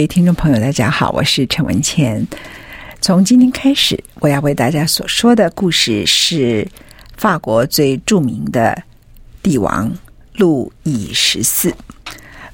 [0.00, 2.26] 各位听众朋友，大家好，我是陈文茜。
[3.02, 6.66] 从今天开始，我要为大家所说的故事是
[7.18, 8.82] 法国最著名的
[9.42, 9.92] 帝王
[10.36, 11.74] 路易十四。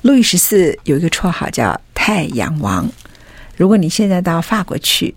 [0.03, 2.91] 路易十四有一个绰号叫“太阳王”。
[3.57, 5.15] 如果你现在到法国去，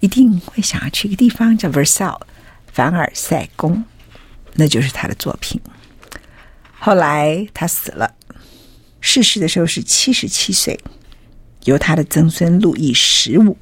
[0.00, 2.18] 一定会想要去一个地方叫 Versailles
[2.72, 3.84] 凡尔赛宫，
[4.54, 5.60] 那就是他的作品。
[6.78, 8.14] 后来他死了。
[9.02, 10.80] 逝世的时候是七十七岁，
[11.66, 13.56] 由他的曾孙路易十五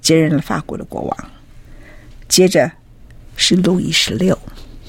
[0.00, 1.30] 接任了法国的国王。
[2.28, 2.70] 接着
[3.36, 4.38] 是路易十六，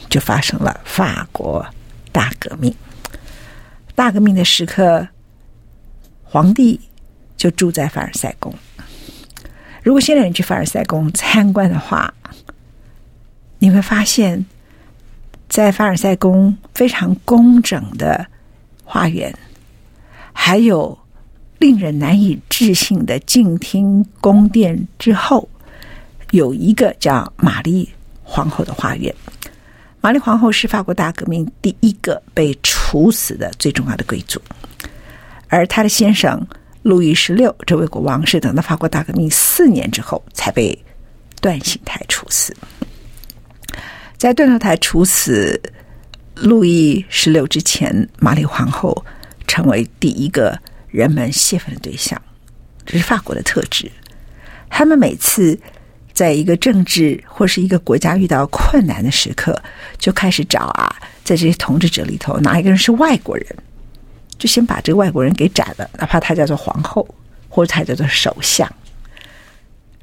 [0.10, 1.66] 就发生了法国
[2.12, 2.74] 大革命。
[3.94, 5.08] 大革命的时刻，
[6.24, 6.80] 皇帝
[7.38, 8.54] 就住在凡尔赛宫。
[9.84, 12.14] 如果现在你去凡尔赛宫参观的话，
[13.60, 14.46] 你会发现，
[15.48, 18.26] 在凡尔赛宫非常工整的
[18.84, 19.38] 花园。
[20.34, 20.98] 还有
[21.58, 25.48] 令人难以置信的静听宫殿之后，
[26.32, 27.90] 有一个叫玛丽
[28.24, 29.14] 皇后的花园。
[30.02, 34.40] 玛丽皇后是法国大革命第一个被处死的最重要的贵族，
[35.48, 36.46] 而她的先生
[36.84, 40.78] 路易十六这位国王是等到法国大革命四年之后才被
[41.42, 42.56] 断头台处死。
[44.18, 45.60] 在断头台处死
[46.36, 49.04] 路易十六之前，玛丽皇后。
[49.48, 50.60] 成为第一个
[50.96, 52.20] 人们泄愤的对象，
[52.86, 53.92] 这是法国的特质。
[54.70, 55.60] 他们每次
[56.14, 59.62] 在一个政治或是一个国家遇到困难的时刻，
[59.98, 60.96] 就开始找啊，
[61.26, 63.46] 在这些统治者里头，哪一个人是外国人，
[64.38, 67.06] 就先把这个外国人给斩了，哪怕他叫做皇后，
[67.50, 68.72] 或者他叫做首相。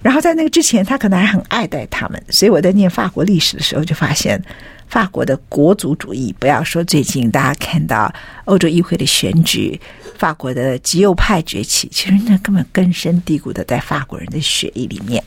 [0.03, 2.23] 然后在那个之前，他可能还很爱戴他们。
[2.29, 4.43] 所以我在念法国历史的时候，就发现。
[4.89, 8.13] 法国的国族主义，不要说最近大家看到
[8.45, 9.81] 欧洲议会的选举，
[10.23, 15.21] 法国的极右派崛起，其实那根本根深蒂固的在法国人的血液里面。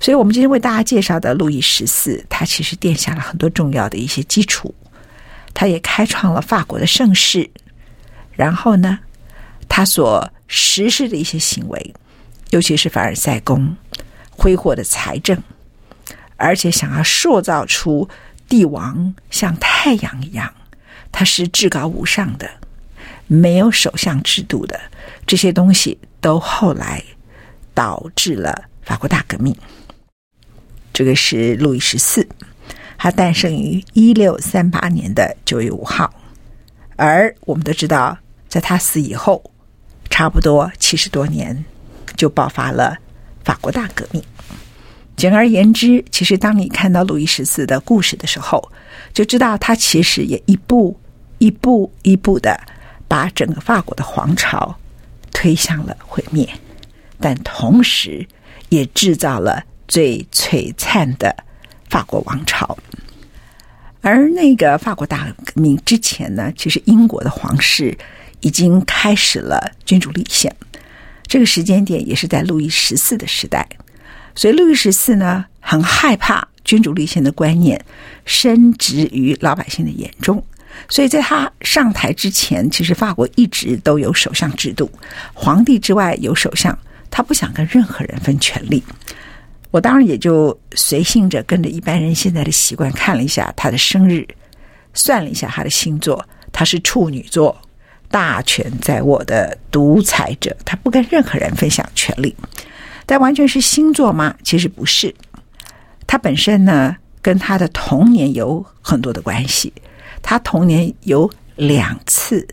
[0.00, 4.74] 所以，我们今天为大家介绍的路易十四，他其实奠下了很多重要的一些基础，
[5.52, 7.50] 他也开创了法国的盛世。
[8.32, 8.98] 然后呢，
[9.68, 11.94] 他所实施的一些行为，
[12.48, 13.76] 尤其是凡尔赛宫
[14.30, 15.36] 挥霍的财政，
[16.38, 18.08] 而且想要塑造出。
[18.48, 20.50] 帝王像太阳一样，
[21.12, 22.48] 他是至高无上的，
[23.28, 24.80] 没有首相制度的，
[25.24, 27.00] 这些东西都后来
[27.74, 29.54] 导致了法国大革命。
[30.92, 32.26] 这个是路易十四，
[32.96, 36.12] 他诞生于一六三八年的九月五号，
[36.96, 38.18] 而我们都知道，
[38.48, 39.40] 在他死以后，
[40.10, 41.64] 差不多七十多年，
[42.16, 42.96] 就爆发了
[43.44, 44.20] 法国大革命。
[45.14, 48.72] 简而言之，其实当你看到路易十四的故事的时候，
[49.12, 50.98] 就知道他其实也一步
[51.38, 52.58] 一步一步的
[53.08, 54.78] 把整个法国的皇朝
[55.32, 56.48] 推向了毁灭，
[57.18, 58.28] 但同时
[58.68, 61.34] 也制造了最璀璨的
[61.88, 62.78] 法国王朝。
[64.00, 67.96] 而那个法国大革命之前呢，其实英国的皇室
[68.40, 70.54] 已经开始了君主立宪，
[71.26, 73.66] 这个时间点也是在路易十四的时代。
[74.34, 77.84] 所以，路易十四呢，很害怕君主立宪的观念
[78.24, 80.44] 深植于老百姓的眼中。
[80.88, 84.90] 所以，在他上台之前，其实法国一直都有首相制度，
[85.34, 86.76] 皇帝之外有首相，
[87.10, 88.82] 他不想跟任何人分权力。
[89.70, 94.26] 我当然也就随性着跟着一般人现在的习惯看了一下他的生日，
[94.94, 97.54] 算了一下他的星座，他是处女座，
[98.10, 102.34] 大权在握的独裁者，他不跟任何人分享权力。
[103.04, 104.34] 但完全是星座吗？
[104.42, 105.14] 其实不是，
[106.06, 109.70] 他本身呢，跟他的童年有很多的关系。
[110.22, 112.46] 他童年有两次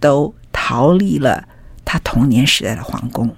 [0.00, 1.46] 都逃离了
[1.84, 3.34] 他童年时代的皇宫，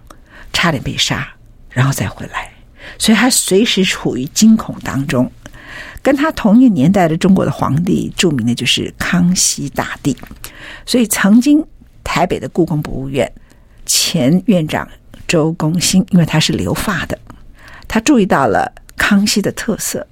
[0.52, 1.28] 差点被杀，
[1.70, 2.52] 然后再回来。
[2.98, 5.30] 所以他随时处于惊恐当中。
[6.02, 10.16] 跟他同一年代的中国的皇帝，著名的就是康熙大帝。
[10.86, 11.64] 所以曾经
[12.02, 13.30] 台北的故宫博物院
[13.84, 14.88] 前院长
[15.28, 17.18] 周公新，因为他是留发的，
[17.86, 20.06] 他注意到了康熙的特色。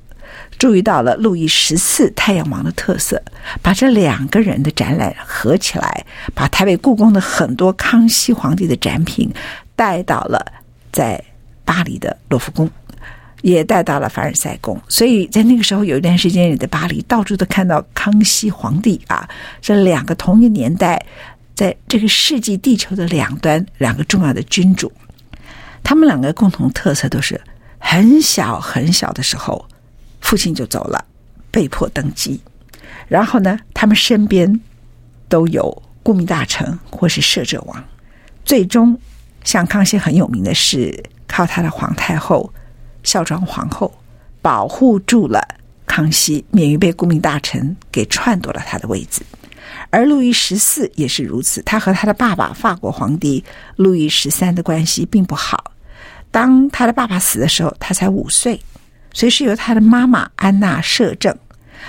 [0.58, 3.22] 注意到了路易十四太阳王的特色，
[3.62, 9.32] 把这两个人的展览合起来，把台北故宫的很多康熙皇帝的展品
[9.76, 10.44] 带到了
[10.90, 11.22] 在
[11.64, 12.68] 巴黎的罗浮宫，
[13.42, 14.80] 也带到了凡尔赛宫。
[14.88, 19.28] 所以在那个时候有一段时间，你在巴黎到处都看到康熙皇帝啊，
[19.60, 21.00] 这两个同一年代
[21.54, 24.90] 在这个世纪地球的两端两个重要的君主，
[25.84, 27.40] 他们两个共同特色都是
[27.78, 29.64] 很小很小的时候。
[30.20, 31.04] 父亲就走了，
[31.50, 32.40] 被迫登基。
[33.06, 34.60] 然后呢，他们身边
[35.28, 37.84] 都有顾命大臣或是摄政王。
[38.44, 38.98] 最终，
[39.44, 42.52] 像康熙很有名的是靠他的皇太后
[43.02, 43.92] 孝庄皇后
[44.42, 45.40] 保护住了
[45.86, 49.22] 康熙，免于被顾命大臣给篡夺了他的位置。
[49.90, 53.44] 而路易十四也是如此，他和他的爸爸法国皇帝
[53.76, 55.72] 路易十三的关系并不好。
[56.30, 58.60] 当他的爸爸死的时候，他才五岁。
[59.18, 61.36] 所以是由他的妈妈安娜摄政，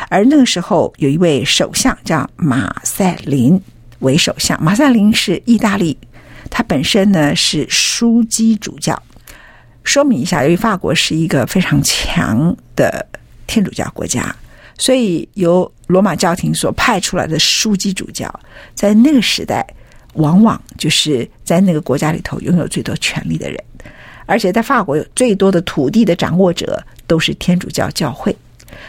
[0.09, 3.61] 而那个时候有一位首相叫马赛林
[3.99, 4.59] 为首相。
[4.59, 5.95] 马赛林是意大利，
[6.49, 8.99] 他本身呢是枢机主教。
[9.83, 13.05] 说明一下，由于法国是一个非常强的
[13.45, 14.35] 天主教国家，
[14.75, 18.27] 所以由罗马教廷所派出来的枢机主教，
[18.73, 19.63] 在那个时代
[20.13, 23.63] 往往就是在那个国家里头拥有最多权力的人。
[24.25, 28.33] 而且在法国有最多的土地的掌握者都是天主教教会，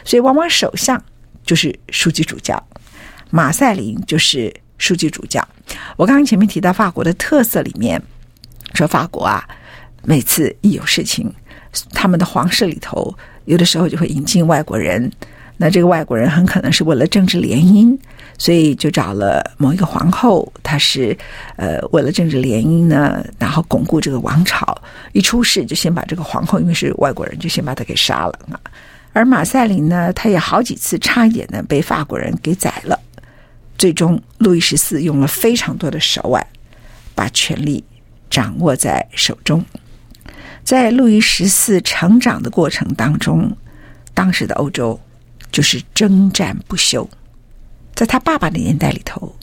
[0.05, 1.02] 所以往往首相
[1.43, 2.62] 就是枢机主教，
[3.31, 5.43] 马赛林就是枢机主教。
[5.96, 8.00] 我刚刚前面提到法国的特色里面，
[8.75, 9.49] 说法国啊，
[10.05, 11.32] 每次一有事情，
[11.94, 15.11] 他们的皇室里头有的时候就会引进外国人。
[15.56, 17.99] 那这个外国人很可能是为了政治联姻，
[18.40, 21.14] 所以就找了某一个皇后，她是
[21.56, 24.66] 呃为了政治联姻呢，然后巩固这个王朝。
[25.12, 28.58] 一出事就先把这个皇后，因为是外国人，就先把她给杀了啊。
[29.12, 32.98] 而马赛林呢，他也好几次差一点呢被法国人给宰了。
[33.76, 36.46] 最终，路易十四用了非常多的手腕，
[37.14, 37.84] 把权力
[38.31, 39.62] 掌握在手中。
[40.64, 43.54] 在路易十四成长的过程当中，
[44.14, 44.98] 当时的欧洲。
[45.52, 47.10] 就是征战不休，
[48.00, 49.37] 在他爸爸的年代里头，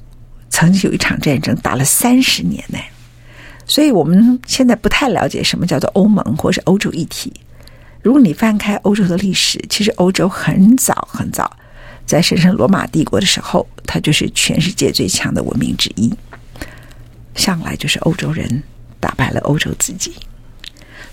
[0.50, 2.80] 曾经有一场战争打了三十年呢。
[3.68, 7.32] 所以我们现在不太了解什么叫做欧盟或是欧洲一体。
[8.02, 11.56] 如果你翻开欧洲的历史，其实欧洲很早很早，
[12.08, 16.12] 在神圣罗马帝国的时候，它就是全世界最强的文明之一。
[17.36, 18.64] 向来就是欧洲人
[19.00, 20.16] 打败了欧洲自己。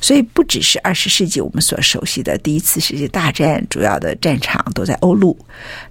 [0.04, 5.34] 所以，不只是二十世纪我们所熟悉的第一次世界大战，主要的战场都在欧陆；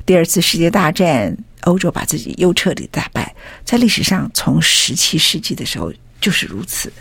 [0.06, 3.33] 第二次世界大战，欧洲把自己又彻底打败。
[3.65, 6.94] 在历史上，从十七世纪的时候就是如此。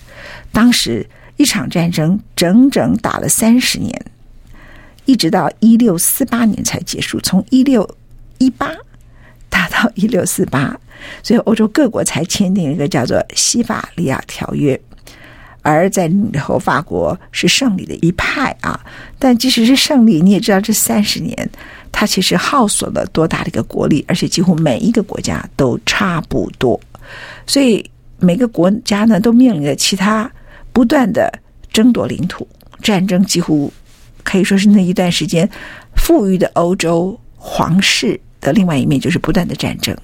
[0.52, 1.06] 当时
[1.36, 4.06] 一场战争整整打了三十年，
[5.04, 7.20] 一直到一六四八年才结束。
[7.20, 7.86] 从一六
[8.38, 8.72] 一八
[9.50, 10.80] 打到一六四八，
[11.22, 14.74] 所以欧洲各国才签订一个叫做《西法利亚条约》。
[15.62, 18.78] 而在里头，法国是胜利的一派啊。
[19.18, 21.50] 但即使是胜利，你也知道，这三十年，
[21.92, 26.78] 它其实耗损了多大的一个国力，而且几乎每一个国家都差不多。
[27.46, 27.88] 所以
[28.18, 30.30] 每个国家呢，都面临着其他
[30.72, 31.32] 不断的
[31.72, 32.46] 争夺领土
[32.82, 33.72] 战争，几乎
[34.24, 35.48] 可以说是那一段时间
[35.94, 39.96] 富裕的欧洲皇室的另外一面，就是不断的战争。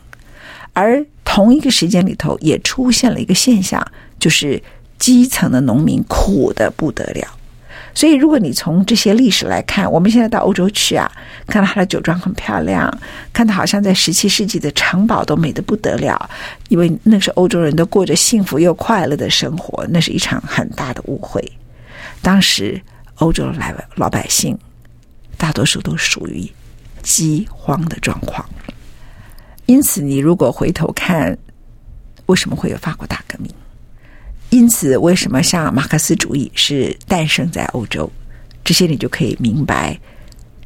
[0.72, 3.84] 而同一个时间里头，也出现了一个现象，
[4.20, 4.62] 就是。
[4.98, 7.26] 基层的农民苦得不得了，
[7.94, 11.10] 所以如果你从这些历史来看，我们现在到欧洲去啊，
[11.46, 12.92] 看到它的酒庄很漂亮，
[13.32, 16.28] 看到好像在十七世纪的城堡都美得不得了，
[16.68, 21.40] 因为那时欧洲人都过着幸福又快乐的生活，那是一场很大的误会。
[22.20, 22.80] 当时
[23.16, 24.58] 欧洲来老百姓
[25.36, 26.50] 大多数都属于
[27.02, 28.44] 饥荒的状况，
[29.66, 31.38] 因此你如果回头看，
[32.26, 33.50] 为什么会有法国大革命？
[34.50, 38.10] 因此，为什么像马克思主义是诞生在欧洲？
[38.64, 39.98] 这些你就可以明白，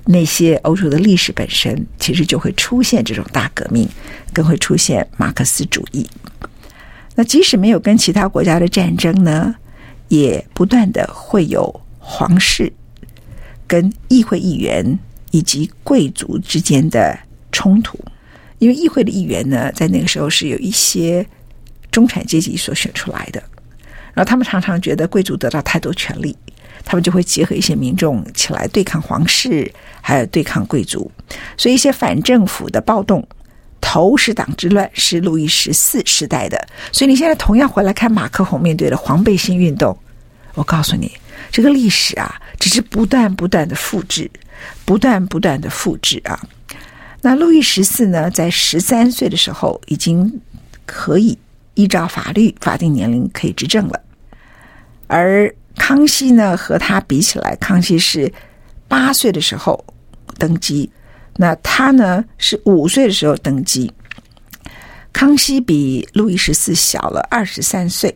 [0.05, 3.89] 那些欧洲的历史本身其实就会出现这种大革命，
[4.33, 6.09] 更会出现马克思主义。
[7.15, 9.55] 那即使没有跟其他国家的战争呢，
[10.09, 12.73] 也不断的会有皇室
[13.67, 14.99] 跟议会议员
[15.33, 17.19] 以及贵族之间的
[17.51, 17.99] 冲突，
[18.59, 21.27] 因为议会的议员呢，在那个时候是有一些
[21.91, 23.43] 中产阶级所选出来的。
[24.15, 26.37] 然后他们常常觉得贵族得到太多权力，
[26.85, 31.11] 他们就会结合一些民众起来对抗皇室，还有对抗贵族，
[31.57, 33.27] 所以一些反政府的暴动、
[33.81, 36.69] 投石党之乱是路易十四时代的。
[36.93, 39.97] 所以你现在同样回来看马克宏面对的黄背心运动，
[40.55, 41.11] 我告诉你，
[41.51, 44.31] 这个历史啊，只是不断不断的复制，
[44.85, 46.39] 不断不断的复制啊。
[47.23, 50.41] 那路易十四呢，在十三岁的时候已经
[50.85, 51.39] 可以
[51.75, 54.01] 依照法律法定年龄可以执政了，
[55.07, 58.31] 而康熙呢，和他比起来，康熙是
[58.89, 59.83] 八岁的时候
[60.39, 60.91] 登基，
[61.37, 63.91] 那他呢是五岁的时候登基。
[65.13, 68.15] 康熙比路易十四小了二十三岁，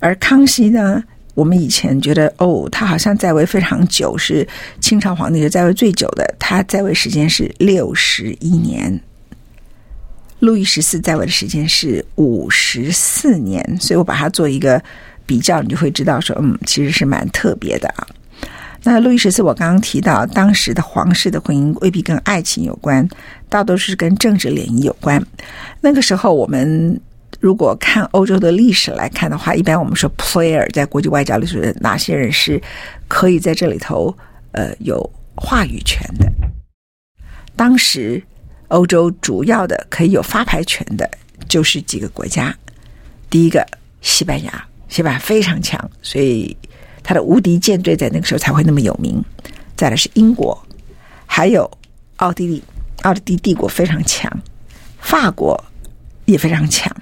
[0.00, 1.02] 而康熙呢，
[1.34, 4.46] 我们以前觉得哦，他好像在位非常久，是
[4.80, 8.98] 清朝皇帝是在位最久的，他在位时间是六十一年。
[10.40, 14.82] 路易十四在位的时间是五十四年，所以我把它做一个
[15.26, 18.06] 比较，你就会知道说，嗯，其实是蛮特别的啊。
[18.82, 23.06] 那路易十四，我刚刚提到，当时的皇室的婚姻未必跟爱情有关，
[23.50, 25.22] 大多是跟政治联姻有关。
[25.82, 26.98] 那个时候，我们
[27.38, 32.58] 如果看欧洲的历史来看的话，一般我们说 player 在国际外交里说哪些人是
[33.06, 34.16] 可以在这里头
[34.52, 34.98] 呃有
[35.36, 36.26] 话语权的？
[37.54, 38.22] 当时。
[38.70, 41.08] 欧洲主要的可以有发牌权的，
[41.48, 42.56] 就是几个国家。
[43.28, 43.66] 第一个，
[44.00, 46.56] 西班牙，西班牙非常强，所以
[47.02, 49.22] 他的无敌舰队在那个时候才会那么有名。
[49.76, 50.56] 再来是英国，
[51.26, 51.68] 还有
[52.16, 52.62] 奥地利，
[53.02, 54.30] 奥地利帝国非常强，
[55.00, 55.58] 法国
[56.26, 56.94] 也非常强。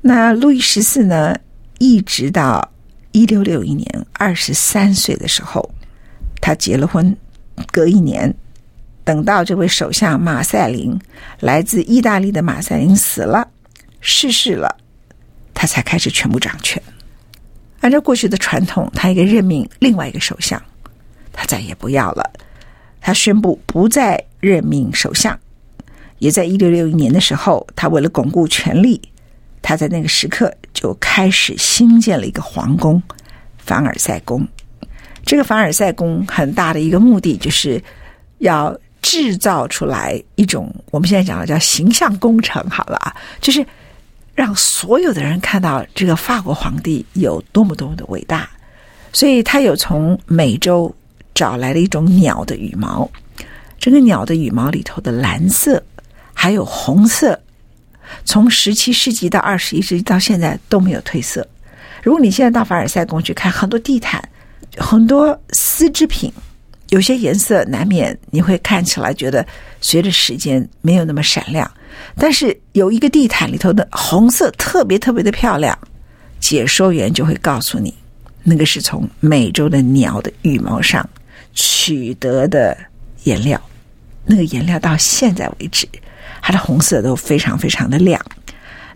[0.00, 1.36] 那路易十四呢，
[1.78, 2.68] 一直到
[3.12, 5.70] 一六六一年二十三岁的时候，
[6.40, 7.16] 他结了婚，
[7.70, 8.34] 隔一年。
[9.04, 10.96] 等到这位首相马赛林，
[11.40, 13.48] 来自意大利的马赛林死了，
[14.00, 14.76] 逝世了，
[15.52, 16.80] 他才开始全部掌权。
[17.80, 20.62] 按照过去的传统，他应该任命另外一个首相，
[21.32, 22.30] 他再也不要了。
[23.00, 25.36] 他宣布不再任命首相，
[26.18, 29.02] 也在一六六一年的时候，他为了巩固权力，
[29.60, 33.02] 他在那个时刻就开始新建了一个皇宫——
[33.58, 34.46] 凡尔赛宫。
[35.24, 37.82] 这个凡尔赛宫很大的一个目的就是
[38.38, 38.78] 要。
[39.12, 43.62] 制造出来一种我们现在讲的叫形象工程，好了啊，就是
[44.34, 48.48] 让所有的人看到这个法国皇帝有多么多么的伟大。
[49.12, 50.90] 所以他有从美洲
[51.34, 53.06] 找来了一种鸟的羽毛，
[53.78, 55.82] 这个鸟的羽毛里头的蓝色
[56.32, 57.38] 还有红色，
[58.24, 61.46] 从十七世纪到二十一世纪到现在都没有褪色。
[62.02, 64.26] 如果你现在到凡尔赛宫去看，很多地毯，
[64.78, 66.32] 很多丝织品。
[66.92, 69.44] 有些颜色难免你会看起来觉得
[69.80, 71.68] 随着时间没有那么闪亮，
[72.16, 75.76] 但是有一个地毯里头的红色特别特别的漂亮，
[76.38, 77.94] 解说员就会告诉你，
[78.42, 81.08] 那个是从美洲的鸟的羽毛上
[81.54, 82.76] 取得的
[83.24, 83.58] 颜料，
[84.26, 85.88] 那个颜料到现在为止，
[86.42, 88.20] 它的红色都非常非常的亮。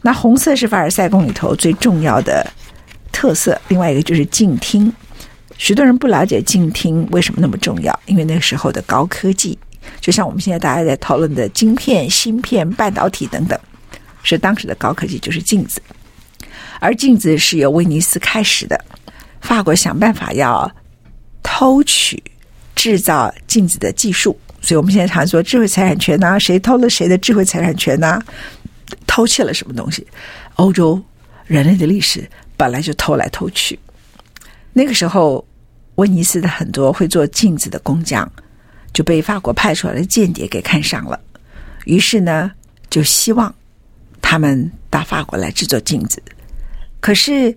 [0.03, 2.47] 那红色是凡尔赛宫里头最重要的
[3.11, 4.93] 特色，另外一个就是静听。
[5.59, 9.59] 许多人不了解静听为什么那么重要，因为那个时候的高科技，
[10.01, 13.59] 就像我们现在大家在讨论的晶片、芯片、半导体等等，
[14.23, 15.81] 是当时的高科技，就是镜子。
[16.79, 18.79] 而镜子是由威尼斯开始的，
[19.41, 20.71] 法国想办法要
[21.43, 22.23] 偷取
[22.75, 28.21] 制造镜子的技术，所以我们现在常说智慧财产权呐，谁偷了谁的智慧财产权呐？
[29.07, 30.07] 偷窃了什么东西？
[30.57, 31.03] 欧洲
[31.47, 33.79] 人类的历史本来就偷来偷去。
[34.79, 35.43] 那个时候，
[35.95, 38.31] 威尼斯的很多会做镜子的工匠
[38.93, 41.19] 就被法国派出来的间谍给看上了，
[41.87, 42.53] 于是呢，
[42.91, 43.55] 就希望
[44.21, 46.23] 他们到法国来制作镜子。
[47.01, 47.57] 可是，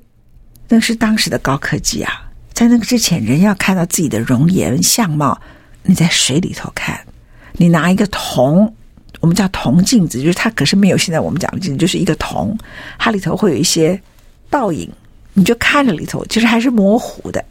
[0.70, 5.38] 那是当时的高科技啊，在那个之前，人要看到自己的容颜相貌，
[5.84, 7.06] 你在水里头看，
[7.52, 8.74] 你拿一个铜，
[9.20, 12.58] 我们叫铜镜子，就是它可是没有现在我们讲的镜子，就是一个铜，
[12.98, 14.02] 它里头会有一些
[14.50, 14.90] 倒影。
[15.34, 17.44] 你就看着里头，其实还是模糊的，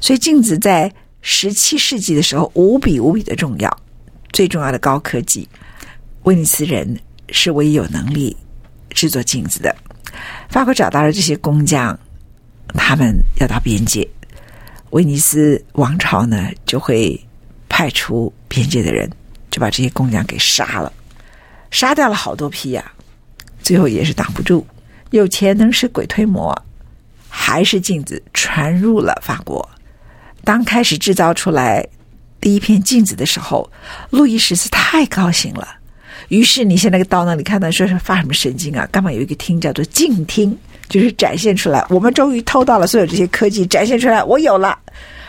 [0.00, 3.78] 所以镜子在十七世纪的时候无比无比的重要，
[4.32, 5.48] 最重要的高科技。
[6.22, 8.36] 威尼斯人是唯一有能力
[8.90, 9.74] 制作镜子的。
[10.48, 11.98] 法国找到了这些工匠，
[12.74, 14.08] 他们要到边界，
[14.90, 17.20] 威尼斯王朝呢就会
[17.68, 19.10] 派出边界的人，
[19.50, 20.92] 就把这些工匠给杀了，
[21.70, 22.92] 杀掉了好多批呀、
[23.62, 24.64] 最后也是挡不住，
[25.10, 26.56] 有钱能使鬼推磨。
[27.38, 29.68] 还是镜子传入了法国。
[30.42, 31.86] 当开始制造出来
[32.40, 33.70] 第一片镜子的时候，
[34.08, 35.68] 路易十四太高兴了。
[36.28, 38.88] 于是你现在到那里看到说是发什么神经啊？
[38.90, 40.56] 干嘛有一个厅叫做镜厅？
[40.88, 44.78] 就是展现出来，我们终于偷到了所有这些科技，展现出来，我有了。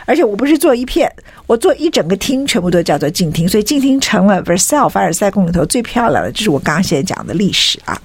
[0.06, 1.12] 而且我不是做一片，
[1.46, 8.02] 我做一整个厅，全部都叫做镜厅，所以镜厅成了 Versailles 凡尔赛宫里头最漂亮的，就是我刚刚现在讲的历史啊。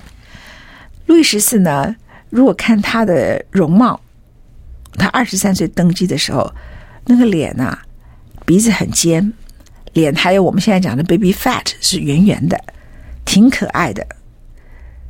[1.07, 1.95] 路易十四呢，
[2.33, 4.01] 如果看他的容貌，
[4.95, 6.51] 他二十三岁登基的时候，
[7.05, 7.83] 那个脸呐、啊，
[8.47, 9.33] 鼻子很尖，
[9.93, 12.59] 脸还有我们现在讲的 baby fat 是圆圆的，
[13.27, 14.05] 挺可爱的。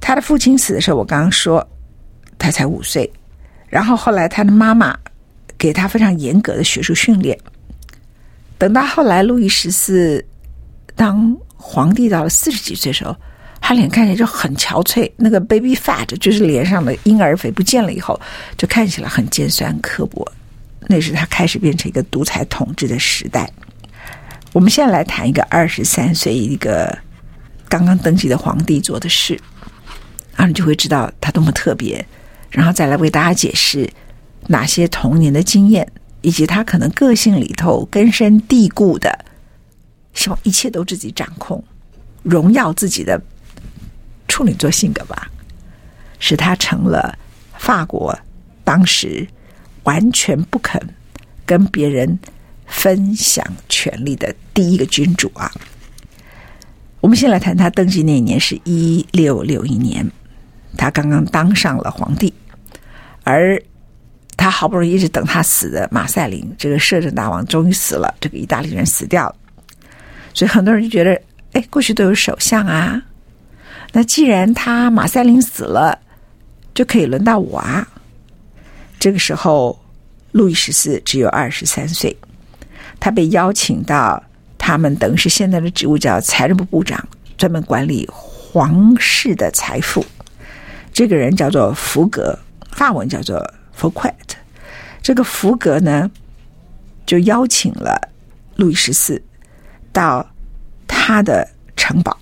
[0.00, 1.64] 他的父亲死的时候，我刚刚说
[2.36, 3.08] 他才五岁，
[3.68, 4.98] 然后后来他的妈妈。
[5.58, 7.38] 给他非常严格的学术训练。
[8.58, 10.24] 等到后来，路易十四
[10.96, 13.14] 当皇帝到了四十几岁的时候，
[13.62, 18.20] 他脸看起来就很憔悴，那个 baby fat 就是脸上的婴儿肥不见了以后，
[18.58, 20.30] 就看起来很尖酸刻薄。
[20.88, 23.48] 那是他开始变成一个独裁统治的时代。
[24.52, 26.98] 我们现在来谈一个二十三岁一个
[27.68, 29.40] 刚刚登基的皇帝做的事，
[30.34, 32.04] 然后你就会知道他多么特别，
[32.50, 33.88] 然后再来为大家解释。
[34.48, 35.86] 哪些童年的经验，
[36.20, 39.24] 以及他可能个性里头根深蒂固的，
[40.14, 41.62] 希望一切都自己掌控，
[42.24, 43.22] 荣耀自己的
[44.32, 45.30] 处女座性格吧，
[46.18, 47.18] 使他成了
[47.58, 48.18] 法国
[48.64, 49.28] 当时
[49.82, 50.80] 完全不肯
[51.44, 52.18] 跟别人
[52.64, 55.52] 分享权力的第一个君主啊。
[57.02, 60.10] 我们先来谈他登基那一年是一六六一年，
[60.78, 62.32] 他刚刚当上了皇帝，
[63.24, 63.62] 而。
[64.34, 69.36] 他好不容易一直等他死的马赛林，这个摄政大王终于死了，这个意大利人死掉了，
[70.34, 71.20] 所以很多人就觉得，
[71.52, 73.00] 哎，过去都有首相啊，
[73.92, 75.98] 那既然他马赛林死了，
[76.74, 77.86] 就可以轮到我啊。
[78.98, 79.78] 这个时候，
[80.32, 82.16] 路易十四只有二十三岁，
[82.98, 84.22] 他被邀请到
[84.58, 87.06] 他们等于是现在的职务叫财政部部长，
[87.36, 90.04] 专门管理皇室的财富。
[90.92, 92.38] 这个人叫做福格，
[92.72, 93.42] 法文叫做。
[93.74, 94.36] 福奎特，
[95.02, 96.08] 这个福格呢，
[97.06, 97.98] 就邀请了
[98.54, 99.20] 路易十四
[99.90, 100.24] 到
[100.86, 102.16] 他的城堡，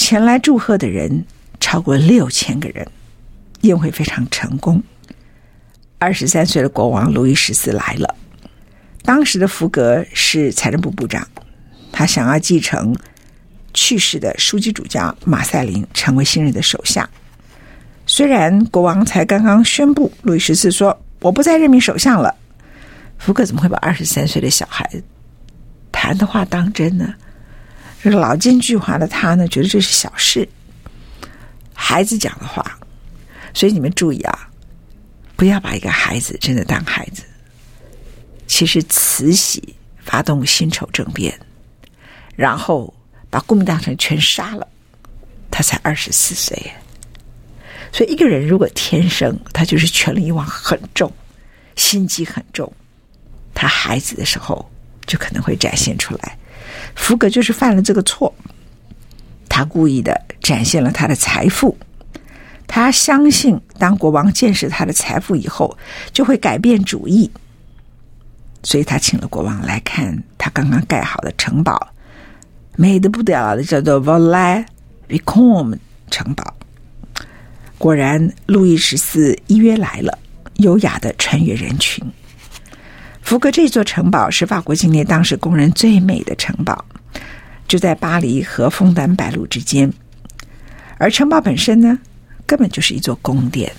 [0.00, 1.26] 前来祝贺的人
[1.60, 2.88] 超过六千个人，
[3.60, 4.82] 宴会非常成功。
[5.98, 8.16] 二十三岁的国王路易十四来了，
[9.02, 11.28] 当时的福格是财政部部长，
[11.92, 12.96] 他想要继承
[13.74, 17.06] 去世的书记主教马赛林，成为新任的首相。
[18.06, 22.34] 虽然国王才刚刚宣布，路易十四说：“我不再任命首相了。”
[23.18, 24.90] 福格怎么会把二十三岁的小孩
[25.92, 27.14] 谈的话当真呢？
[28.02, 30.48] 这个老奸巨猾的他呢，觉得这是小事，
[31.74, 32.78] 孩子讲的话。
[33.52, 34.48] 所以你们注意啊，
[35.34, 37.24] 不要把一个孩子真的当孩子。
[38.46, 41.36] 其实慈禧发动辛丑政变，
[42.36, 42.94] 然后
[43.28, 44.66] 把顾命大臣全杀了，
[45.50, 46.56] 他才二十四岁。
[47.92, 51.12] 所以，一个人如果天生他就是权力欲望很重，
[51.74, 52.72] 心机很重，
[53.52, 54.70] 他孩子的时候
[55.06, 56.38] 就可能会展现出来。
[57.00, 58.32] 福格就是犯了这个错，
[59.48, 61.76] 他故意的展现了他的财富，
[62.68, 65.76] 他相信当国王见识他的财富以后，
[66.12, 67.28] 就会改变主意，
[68.62, 71.88] 所以他请了国王来看他刚刚盖好的城堡，
[72.76, 75.78] 美得不得了的，叫做 Villars-Vicomte
[76.10, 76.54] 城堡。
[77.76, 80.16] 果然，路易十四依约来了，
[80.56, 82.04] 优雅的穿越人群。
[83.30, 86.84] 福格这座城堡是法国境内当时公认最美的城堡，
[87.68, 89.88] 就在巴黎和枫丹白露之间。
[90.98, 91.96] 而城堡本身呢，
[92.44, 93.72] 根本就是一座宫殿。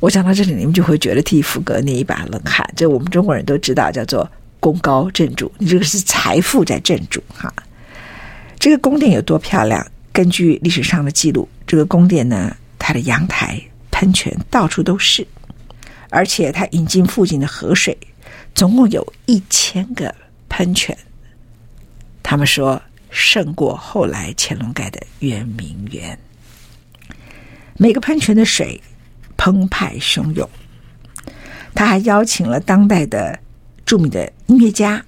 [0.00, 2.66] 我讲到这里，你们就会觉得替福格捏一把冷汗。
[2.74, 4.26] 这我们中国人都知道，叫做
[4.60, 5.52] 功高震主。
[5.58, 7.52] 你这个是财富在震主哈。
[8.58, 9.86] 这个宫殿有多漂亮？
[10.10, 15.26] 根据历史上的记录，这个宫殿呢，它的阳台、喷泉到处都是，
[16.08, 17.94] 而且它引进附近的河水，
[18.58, 20.12] 总共有一千个
[20.48, 20.98] 喷泉。
[22.24, 26.18] 他们说胜过后来乾隆盖的圆明园。
[27.76, 28.82] 每个喷泉的水
[29.36, 30.50] 澎湃汹涌。
[31.72, 33.38] 他还邀请了当代的
[33.86, 35.00] 著名的音乐家、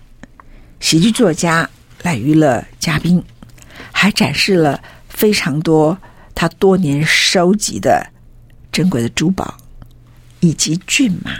[0.78, 1.68] 喜剧作家
[2.04, 3.20] 来娱乐嘉宾，
[3.90, 5.98] 还展示了非常多。
[6.36, 8.06] 他多年收集的
[8.70, 9.56] 珍贵的珠宝
[10.38, 11.32] 以及骏马，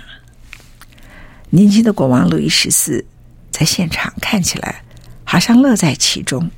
[1.51, 3.05] 年轻的国王路易十四
[3.51, 4.83] 在现场看起来
[5.25, 6.51] 好像乐在其中。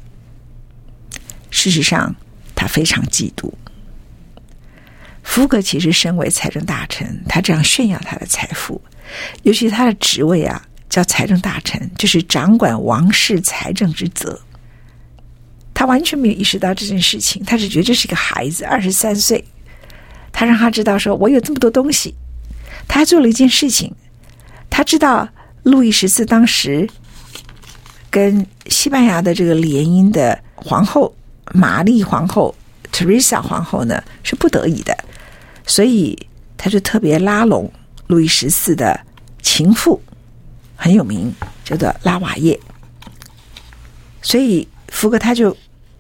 [1.50, 2.14] 事实上，
[2.55, 3.52] 他非常嫉妒。
[5.22, 8.81] 福格其实身为财政大臣，他这样炫耀他的财富，
[9.42, 14.38] 尤其他的职位啊，叫财政大臣，就是掌管王室财政之责。
[15.74, 19.42] 他完全没有意识到这件事情，他只觉得这是一个孩子，二十三岁，
[20.33, 22.14] 他让他知道说，我有这么多东西。
[22.88, 23.94] 他还做了一件事情，
[24.74, 25.28] 他知道
[25.64, 26.88] 路易十四当时
[28.11, 31.14] 跟西班牙的这个联姻的皇后
[31.52, 32.54] 玛丽皇后
[32.90, 34.96] Teresa 皇后呢是不得已的，
[35.66, 36.18] 所以
[36.56, 37.70] 他就特别拉拢
[38.06, 38.98] 路易十四的
[39.42, 40.00] 情妇，
[40.74, 41.30] 很有名，
[41.64, 42.58] 叫做拉瓦叶。
[44.22, 45.54] 所以福格他就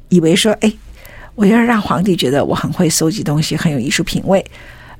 [0.08, 0.72] 以为说，哎，
[1.34, 4.42] 我要让皇帝觉得我很会搜集东西，很有艺术品味。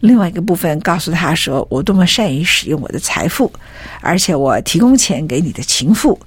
[0.02, 3.50] 另外一个部分告诉他说，我多么善于使用我的财富，
[4.00, 6.18] 而且我提供钱给你的情妇，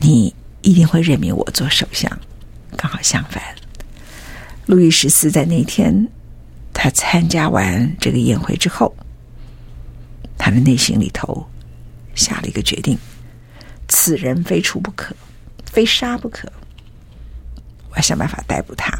[0.00, 2.10] 你一定会任命我做首相。
[2.76, 3.40] 刚好相反，
[4.66, 6.08] 路易十四在那天
[6.72, 8.92] 他参加完这个宴会之后，
[10.36, 11.46] 他的内心里头
[12.16, 12.98] 下了一个决定：
[13.86, 15.14] 此人非除不可。
[15.64, 16.50] 非杀不可，
[17.90, 18.92] 我要想办法逮捕他。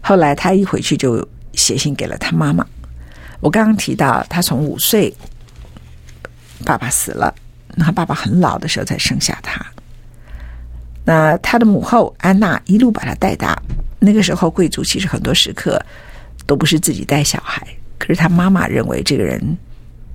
[0.00, 2.66] 后来他一回去就写信给了他妈妈。
[3.40, 5.14] 我刚刚提到，他从五岁，
[6.64, 7.34] 爸爸死了，
[7.74, 9.64] 那他爸爸很老的时候才生下他。
[11.04, 13.60] 那他的母后安娜一路把他带大。
[13.98, 15.80] 那个时候贵族其实很多时刻
[16.46, 17.66] 都不是自己带小孩，
[17.98, 19.58] 可是他妈妈认为这个人。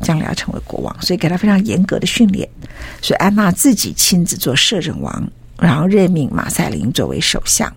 [0.01, 2.47] 将来要成为国王，所以给他非常严格的训练。
[3.01, 7.73] 所以安娜自己亲自做摄政王，然后任命马赛林作为首相。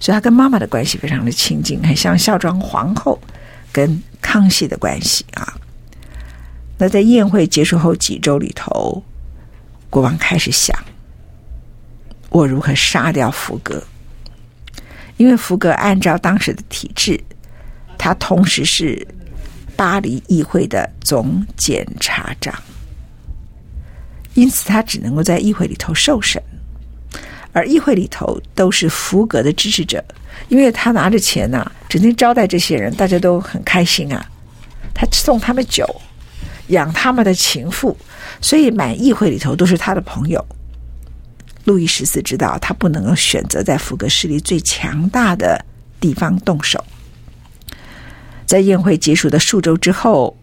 [0.00, 3.20] 所以他跟妈妈的关系非常的亲近，很像孝庄皇后
[3.72, 5.54] 跟康熙的关系啊。
[6.78, 9.02] 那在宴会结束后几周里头，
[9.90, 10.76] 国王开始想：
[12.30, 13.82] 我如何杀掉福格？
[15.16, 17.22] 因为福格按照当时的体制，
[17.96, 19.06] 他同时是。
[19.74, 22.54] 巴黎议会的总检察长，
[24.34, 26.40] 因此他只能够在议会里头受审，
[27.52, 30.02] 而议会里头都是福格的支持者，
[30.48, 34.24] 因为他拿着钱呐、整天招待这些人，大家都很开心啊。
[34.94, 35.86] 他送他们酒，
[36.68, 37.96] 养他们的情妇，
[38.40, 40.44] 所以满议会里头都是他的朋友。
[41.64, 45.64] 路易十四知道他不能够选择在福格势力最强大的
[46.00, 46.84] 地方动手。
[48.46, 50.36] 在宴会结束的数周之后，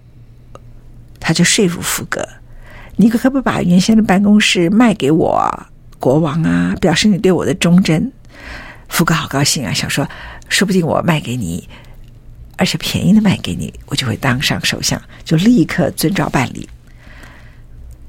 [1.20, 2.26] 他就说服福格
[2.96, 5.68] ：“你可不可以把原先的办公室卖给我，
[6.00, 8.12] 国王啊，表示你对我的忠贞。”
[8.90, 10.10] 福格好高兴啊，想说
[10.50, 11.70] ：“说不定我卖给你，
[12.58, 16.68] 而且便宜的卖给你，我就会当上首相。”就立刻遵照办理。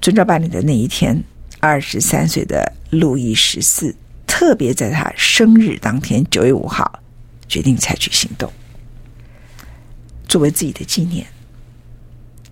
[0.01, 1.23] 遵照办理的那一天，
[1.61, 3.95] 二十三岁的路易十四
[4.27, 7.01] 特别在他生日当天，九月五号，
[7.47, 8.51] 决定采取行动。
[10.27, 11.27] 作为自己的纪念，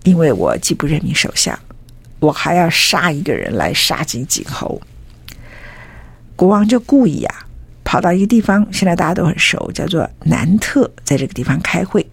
[0.02, 1.58] 因为我既不任命首相，
[2.20, 4.78] 我还要杀一个人来杀鸡儆猴。
[6.38, 7.34] 国王就故意啊，
[7.82, 12.08] 跑到一个地方，现在大家都很熟，叫做南特，在这个地方开会。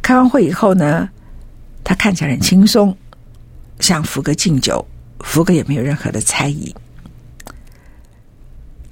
[0.00, 1.08] 开完会以后呢，
[1.82, 2.96] 他看起来很轻松，
[3.80, 4.86] 向福格敬酒，
[5.18, 6.72] 福格也没有任何的猜疑。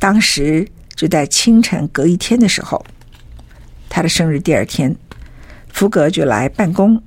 [0.00, 2.84] 当时就在清晨隔一天的时候，
[3.88, 4.92] 他的生日第二天。
[5.68, 7.00] 福格就来办公，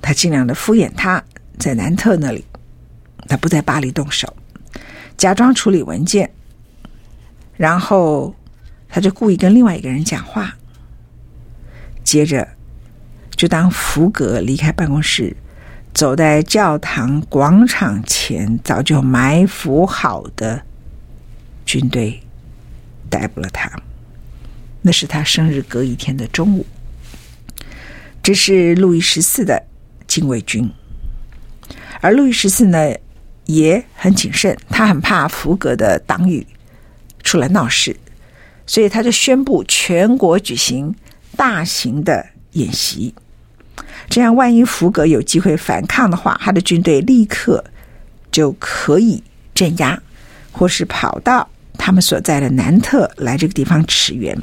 [0.00, 1.22] 他尽量的敷衍他，
[1.58, 2.46] 在南特那里，
[3.28, 4.34] 他不在巴黎动手，
[5.18, 6.30] 假装处理文件，
[7.56, 8.34] 然后
[8.88, 10.56] 他就故意跟另外一个人讲话，
[12.04, 12.48] 接着
[13.36, 15.36] 就当福格离开办公室，
[15.92, 20.62] 走在教堂广场前，早就埋伏好的
[21.66, 22.22] 军队
[23.10, 23.70] 逮捕了他，
[24.82, 26.64] 那是他生日隔一天的中午。
[28.22, 29.64] 这是路易十四的
[30.06, 30.70] 禁卫军，
[32.00, 32.94] 而路易十四呢
[33.48, 36.46] 也很谨慎，他很怕福格的党羽
[37.24, 37.96] 出来闹事，
[38.66, 40.94] 所以他就宣布全国举行
[41.36, 43.12] 大型的演习，
[44.08, 47.64] 这样万一福格有机会反抗的话，他的军队立刻
[48.30, 49.22] 就可以
[49.54, 50.00] 镇压，
[50.52, 54.36] 或是跑到他们所在的南特来这个地方驰援。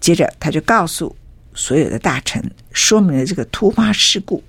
[0.00, 1.16] 接着他就告诉。
[1.56, 4.42] 所有的大臣说明了这个突发事故。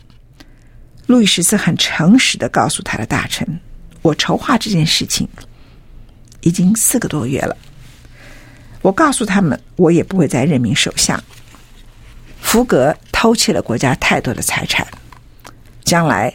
[1.08, 3.60] 路易十四很诚实的告诉他的大臣
[4.02, 5.28] ：“我筹划这件事情
[6.42, 7.56] 已经四个多月了。
[8.82, 11.22] 我告诉他们，我也不会再任命首相。
[12.42, 14.88] 福格偷窃了国家太多的财产，
[15.84, 16.34] 将来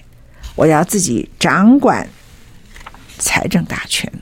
[0.54, 2.08] 我要自己掌管
[3.18, 4.12] 财政大权。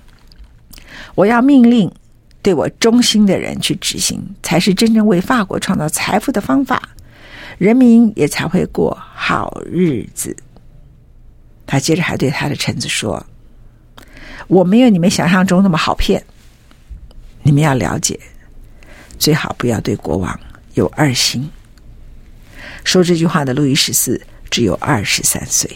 [1.14, 1.92] 我要命令。”
[2.40, 6.88] 对我忠心的人去执行，才是真正为法国创造财富的方法，
[7.58, 10.34] 人民也才会过好日子。
[11.66, 13.24] 他接着还对他的臣子说
[14.48, 16.24] ：“我没有你们想象中那么好骗，
[17.42, 18.18] 你们要了解，
[19.18, 20.40] 最好不要对国王
[20.74, 21.50] 有二心。
[22.84, 24.18] 说这句话的路易十四
[24.48, 25.70] 只有二十三岁。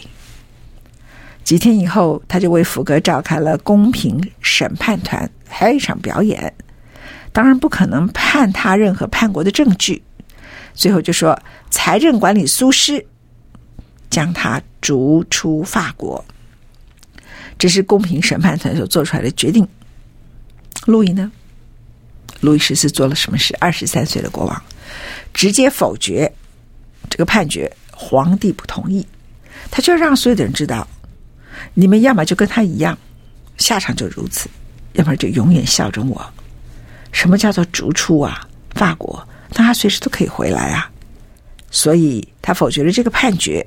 [1.43, 6.51] 几天以后，他就为福格召开了公平审判团，还有一场表演。
[7.33, 10.01] 当然不可能判他任何叛国的证据。
[10.73, 13.05] 最后就说财政管理苏施，
[14.09, 16.23] 将他逐出法国。
[17.57, 19.67] 这是公平审判团所做出来的决定。
[20.85, 21.31] 路易呢？
[22.41, 23.55] 路易十四做了什么事？
[23.59, 24.63] 二十三岁的国王
[25.33, 26.33] 直接否决
[27.09, 29.07] 这个判决，皇帝不同意，
[29.71, 30.85] 他就让所有的人知道：
[31.73, 32.97] 你们要么就跟他一样，
[33.57, 34.49] 下场就如此；
[34.93, 36.33] 要么就永远效忠我。
[37.13, 38.45] 什么叫做逐出啊？
[38.71, 39.25] 法国？
[39.61, 40.89] 他随时都可以回来啊。
[41.69, 43.65] 所以他否决了这个判决，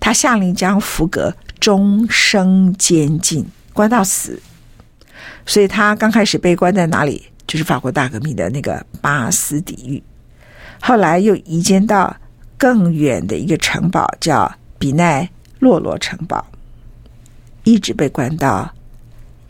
[0.00, 4.40] 他下令将福格终生监禁，关到死。
[5.44, 7.26] 所以他刚开始被关在哪里？
[7.46, 10.02] 就是法国大革命的那个巴斯底狱，
[10.82, 12.14] 后来又移监到
[12.58, 15.26] 更远的一个城堡，叫比奈
[15.58, 16.46] 洛洛城堡，
[17.64, 18.70] 一直被关到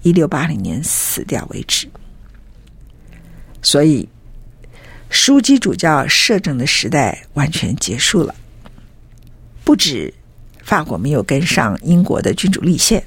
[0.03, 1.91] 一六八零年死掉为止。
[3.63, 4.09] 所以，
[5.11, 8.35] 枢机主教摄政的时代完全结束了。
[9.65, 10.13] 不止
[10.63, 13.03] 法国没有跟上英国的君主立宪，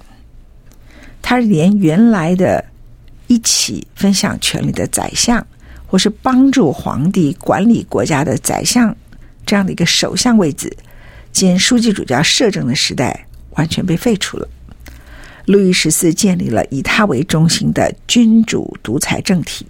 [1.22, 2.66] 他连原来的。
[3.28, 5.48] 一起分享权力的宰相，
[5.88, 8.94] 或是帮助皇帝管理国家的宰相，
[9.46, 10.76] 这样的一个首相位置
[11.32, 14.46] 兼枢机主教摄政的时代，完全被废除了。
[15.46, 19.66] 路易十四建立了以他为中心的君主独裁政体，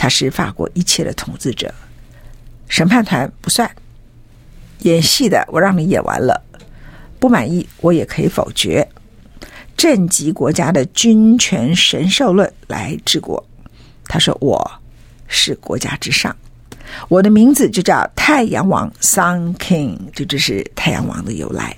[0.00, 1.70] 他是法国一切的统治者。
[2.68, 3.70] 审判团不算，
[4.78, 6.42] 演戏的我让你演完了，
[7.18, 8.88] 不满意我也可以否决。
[9.76, 13.46] 政及国家的君权神授论来治国。
[14.04, 14.80] 他说：“我
[15.28, 16.34] 是国家之上，
[17.10, 21.76] 我的名字就叫太阳王 （Sun King），就这是太阳王的由来。”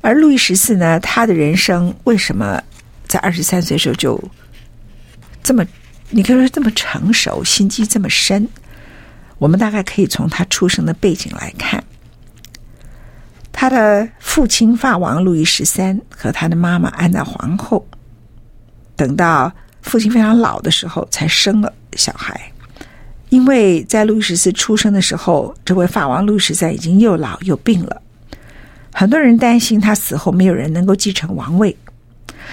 [0.00, 2.62] 而路易十四呢，他的人生为什么
[3.06, 4.18] 在二十三岁时候就
[5.42, 5.66] 这么，
[6.14, 8.46] 你可以说这么成熟，心机这么深？
[9.38, 11.82] 我们大概可以从他出生的背景来看。
[13.50, 17.86] 他的父亲法王路易十三和他的妈妈安娜皇后，
[18.94, 22.52] 等到父亲非常老的时候才生了小孩，
[23.30, 28.02] 因为在路易十四出生的时候，这位法王路易十三已经又老又病了，
[28.92, 31.76] 很多人担心他死后没有人能够继承王位，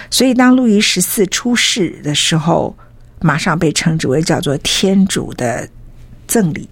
[0.09, 2.77] 所以当路易十四出世的时候，
[3.21, 5.67] 马上被称之为叫做天主的
[6.27, 6.67] 赠礼。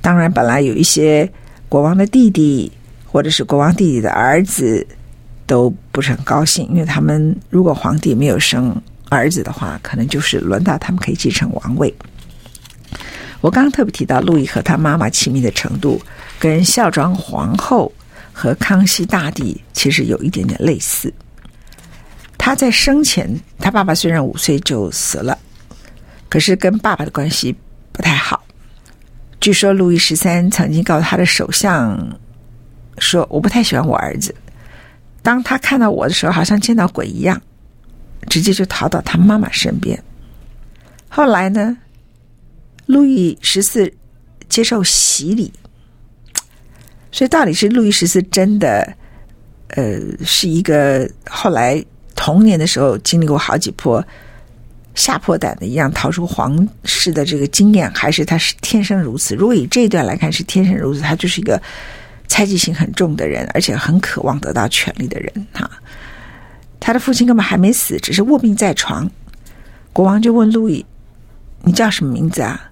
[0.00, 1.30] 当然，本来有一些
[1.68, 2.72] 国王的弟弟。
[3.14, 4.84] 或者是国王弟弟的儿子
[5.46, 8.74] 都不是很高兴，因为他们如果皇帝没有生
[9.08, 11.94] 儿子的话，可能就是轮到他们可以继承王位。
[13.40, 16.02] 我刚刚特别提到路易和他妈妈亲密的程度，
[16.40, 17.92] 跟孝庄皇后
[18.32, 21.14] 和康熙大帝其实有一点点类似。
[22.36, 25.38] 他在生前，他爸爸虽然五岁就死了，
[26.34, 27.54] 可是跟爸爸的关系
[27.92, 28.42] 不太好。
[29.40, 31.96] 据说路易十三曾经告诉他的首相。
[32.98, 34.34] 说我不太喜欢我儿子，
[35.22, 37.40] 当他看到我的时候，好像见到鬼一样，
[38.28, 39.96] 直接就逃到他妈妈身边。
[41.08, 41.76] 后来呢，
[42.86, 43.92] 路易十四
[44.48, 45.52] 接受洗礼，
[47.12, 48.92] 所以到底是路易十四真的，
[49.68, 51.84] 呃，是一个后来
[52.16, 54.04] 童年的时候经历过好几波
[54.94, 59.34] 吓破胆的一样逃出皇室的这个经验，还是他是天生如此？
[59.34, 61.60] 如果以这一段来看，是天生如此，他就是一个。
[62.26, 65.70] 猜忌心很重的人，而且很渴望得到权力的人，哈。
[66.80, 69.08] 他的父亲根本还没死，只是卧病在床。
[69.92, 70.84] 国王就问路易
[71.62, 72.70] ：“你叫什么名字啊？”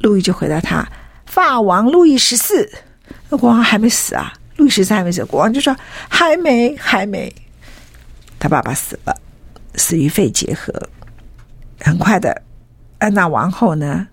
[0.00, 0.84] 路易就回答他
[1.26, 2.68] ：“法王路易十四。”
[3.28, 4.32] 那国王还没死啊？
[4.56, 5.76] 路易十四还没死，国王就说
[6.08, 7.32] ：“还没，还没。”
[8.40, 9.14] 他爸爸死了，
[9.74, 10.72] 死于肺结核。
[11.86, 12.42] 很快的，
[12.98, 14.08] 安娜王后呢，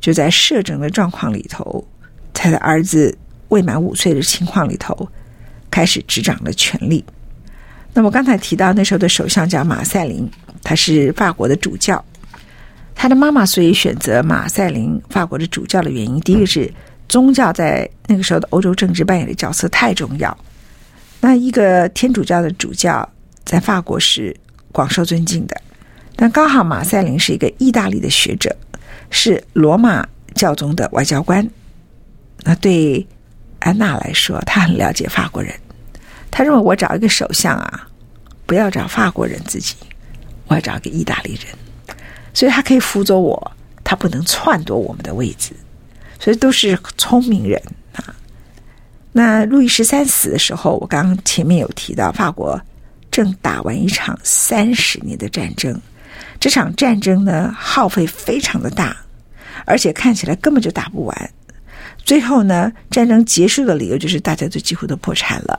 [0.00, 1.86] 就在摄政的状况里头，
[2.32, 3.18] 她的儿子。
[3.48, 5.08] 未满五岁的情况里头，
[5.70, 7.04] 开始执掌了权力。
[7.92, 10.28] 那么刚才提到那时候的首相叫马赛林，
[10.60, 12.02] 他是法国的主教。
[12.96, 16.72] 他的妈妈所以选择马赛林法国的主教的原因，第一个是
[17.08, 20.36] 宗教在那个时候的欧洲政治扮演的角色太重要。
[21.20, 23.08] 那一个天主教的主教
[23.44, 24.34] 在法国是
[24.72, 25.54] 广受尊敬的，
[26.16, 28.54] 但刚好马赛林是一个意大利的学者，
[29.10, 31.48] 是罗马教宗的外交官。
[32.42, 33.06] 那对。
[33.60, 35.50] 安娜来说，她很了解法国人。
[36.30, 37.88] 她认为我找一个首相啊，
[38.44, 39.74] 不要找法国人自己，
[40.48, 41.96] 我要找一个意大利人，
[42.34, 45.54] 所以他可以辅佐我，他不能篡夺我们的位置。
[46.20, 47.58] 所以都是聪明人
[47.94, 48.14] 啊。
[49.12, 52.60] 那路易十三死的时候，我刚刚前面有提到，法国
[53.10, 55.80] 正打完一场三十年的战争，
[56.38, 58.96] 这场战争呢，耗费非常的大，
[59.64, 61.30] 而且看起来根本就打不完。
[62.04, 65.58] 最后呢，战争结束的理由就是大家都几乎都破产了，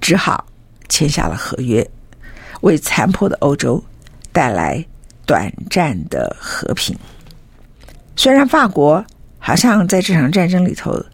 [0.00, 0.46] 只好
[0.88, 1.86] 签下了合约，
[2.62, 3.82] 为残破的欧洲
[4.32, 4.82] 带来
[5.26, 6.96] 短暂的和平。
[8.16, 9.04] 虽然法国
[9.38, 11.04] 好像在这场战争里头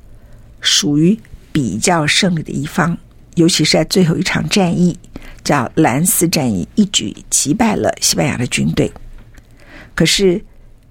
[0.61, 1.19] 属于
[1.51, 2.97] 比较胜利的一方，
[3.35, 4.97] 尤其是在最后一场战役
[5.45, 8.91] 叫兰斯战役，一举击败了西班牙的军队。
[9.95, 10.43] 可是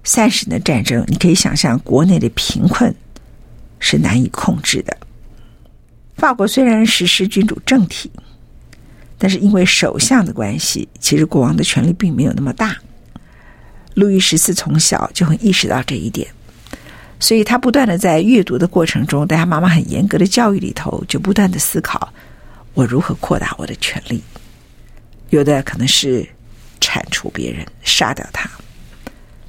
[0.04, 2.94] 三十年的战争，你可以想象国内的贫困。
[3.84, 4.96] 是难以控制的。
[6.14, 8.08] 法国虽然实施君主政体，
[9.18, 12.76] 但是因为首相的关系，其实国王的权力并没有那么大。
[13.94, 16.28] 路易十四从小就很意识到这一点，
[17.18, 22.12] 所以他不断的在阅读的过程中，在他妈妈很严格的教育里头，就不断的思考
[22.74, 24.22] 我如何扩大我的权力。
[25.32, 26.28] 有的可能是
[26.78, 28.50] 铲除别人，杀掉他，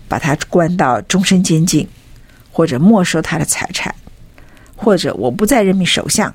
[0.07, 1.85] 把他关到终身监禁，
[2.49, 3.93] 或者没收他的财产。
[4.77, 6.33] 或者我不再任命首相，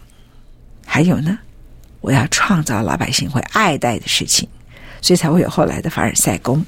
[0.86, 1.38] 还有呢，
[2.02, 4.46] 我要创造老百姓会爱戴的事情，
[5.00, 6.64] 所以才会有后来的凡尔赛宫。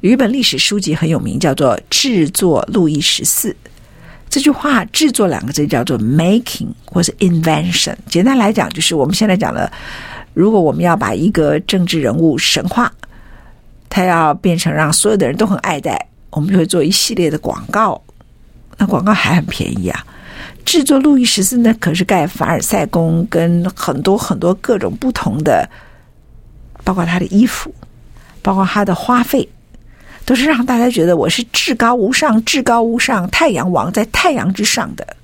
[0.00, 3.50] 有一本历史书籍很有名，叫做《制作路易十四》。
[4.28, 7.94] 这句话“制作”两个字叫做 “making” 或是 “invention”。
[8.08, 9.70] 简单来讲，就是我们现在讲的，
[10.36, 12.92] 如果我们要把一个政治人物神话，
[13.88, 17.98] 他要变成让所有的人都很爱戴，我们就会做一系列的广告。
[18.76, 20.04] 那广告还很便宜啊。
[20.62, 25.66] 制作路易十四呢，可是盖凡尔赛宫跟很多很多各种不同的，
[26.84, 27.74] 包括他的衣服，
[28.42, 29.48] 包括他的花费，
[30.26, 35.16] 都是让大家觉得我是至高无上、至高无上太阳王，在太阳之上的，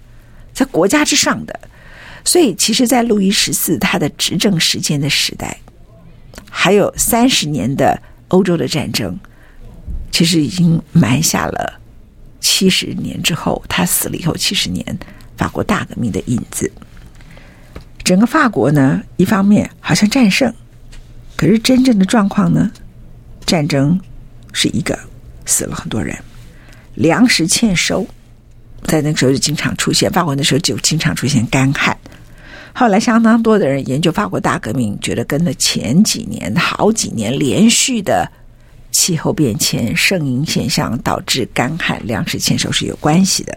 [0.54, 1.60] 在国家之上的。
[2.24, 5.58] 所以，其实，在路易十四他的执政时间的时代，
[6.50, 9.18] 还有三十年的欧洲的战争，
[10.10, 11.80] 其实已经埋下了
[12.40, 14.98] 七十年之后，他死了以后七十年。
[15.34, 16.70] 法国大革命的影子，
[18.04, 20.54] 整个法国呢，一方面好像战胜，
[21.34, 22.70] 可是真正的状况呢，
[23.44, 23.98] 战争
[24.52, 24.96] 是一个
[25.44, 26.16] 死了很多人，
[26.94, 28.06] 粮食欠收，
[28.84, 31.96] 在那个时候就经常出现，法国那时候就经常出现干旱。
[32.74, 38.30] 后来相当多的人研究法国大革命，觉得跟那前几年好几年连续的
[38.90, 43.56] 气候变迁、圣婴现象导致干旱、粮食欠收是有关系的。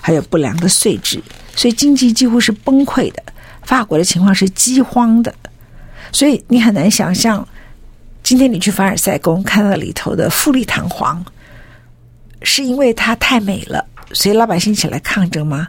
[0.00, 1.22] 还有不良的税制，
[1.54, 3.22] 所以经济几乎是崩溃的。
[3.62, 5.34] 法国的情况是饥荒的，
[6.12, 7.46] 所以你很难想象，
[8.22, 11.22] 今天你去凡尔赛宫看到里头的富丽堂皇，
[12.40, 13.84] 是因为它太美了，
[14.14, 15.68] 所以老百姓起来抗争吗？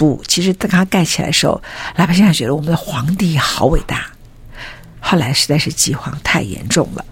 [0.00, 1.60] 不，其实当它盖起来的时候，
[1.96, 4.06] 老百姓还觉得我们的皇帝好伟大。
[4.98, 7.04] 后来实在是饥荒太严重了。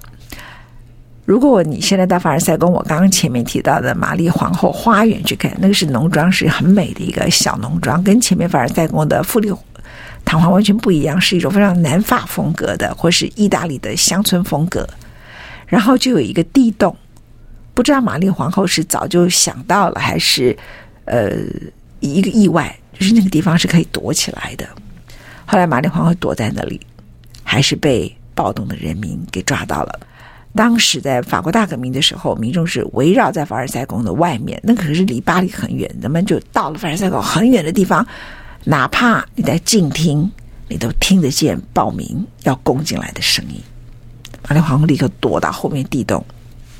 [1.26, 9.52] 如果你现在到凡尔赛宫，我刚刚前面提到的玛丽皇后花园去看，那个是农庄，是很美的一个小农庄，跟前面凡尔赛宫的富丽
[10.24, 14.88] 堂皇完全不一样，是一种非常南法风格的，或是意大利的乡村风格。
[15.66, 16.96] 然后就有一个地洞，
[17.74, 20.56] 不知道玛丽皇后是早就想到了，还是
[21.04, 21.30] 呃
[22.00, 24.68] 一个意外，就是那个地方是可以躲起来的。
[25.46, 26.80] 后来玛丽皇后躲在那里，
[27.42, 30.00] 还是被暴动的人民给抓到了。
[30.54, 38.04] 当时在法国大革命的时候，民众是围绕在凡尔赛宫的外面，那可是离巴黎很远，人们就到了凡尔赛宫很远的地方，
[38.64, 40.30] 哪怕你在静听，
[40.66, 43.60] 你都听得见暴民要攻进来的声音。
[44.48, 46.24] 玛丽皇后立刻躲到后面地洞，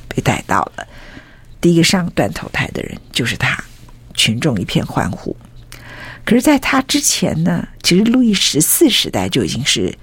[0.09, 0.87] 被逮到了。
[1.61, 3.63] 第一个上断头台的人就是他，
[4.19, 5.35] 群众一片欢呼。
[6.27, 9.97] 可是，在他之前呢，其实路易十四时代就已经是。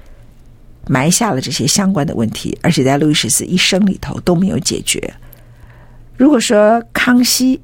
[0.88, 5.16] 埋下了这些相关的问题，而且在路易十四一生里头都没有解决。
[6.16, 7.59] 如果说康熙、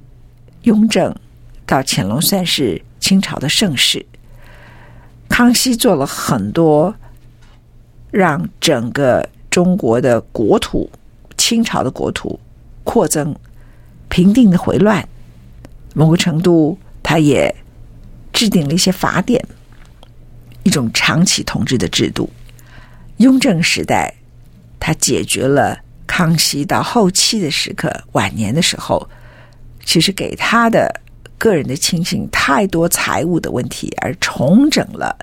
[0.63, 1.15] 雍正
[1.67, 4.03] 到乾隆算是清朝的盛世，
[5.29, 6.95] 康熙做了很多
[8.09, 10.89] 让整个中国的国土、
[11.37, 12.39] 清朝的国土
[12.83, 13.35] 扩增、
[14.09, 15.07] 平定的回乱，
[15.93, 17.53] 某个程度他也
[18.31, 19.43] 制定了一些法典，
[20.63, 22.29] 一种长期统治的制度。
[23.17, 24.13] 雍正时代，
[24.79, 25.77] 他解决了
[26.07, 29.09] 康熙到后期的时刻，晚年的时候，
[29.85, 31.01] 其实给他的
[31.37, 35.15] 个人的亲信太多财务的问题，而重整了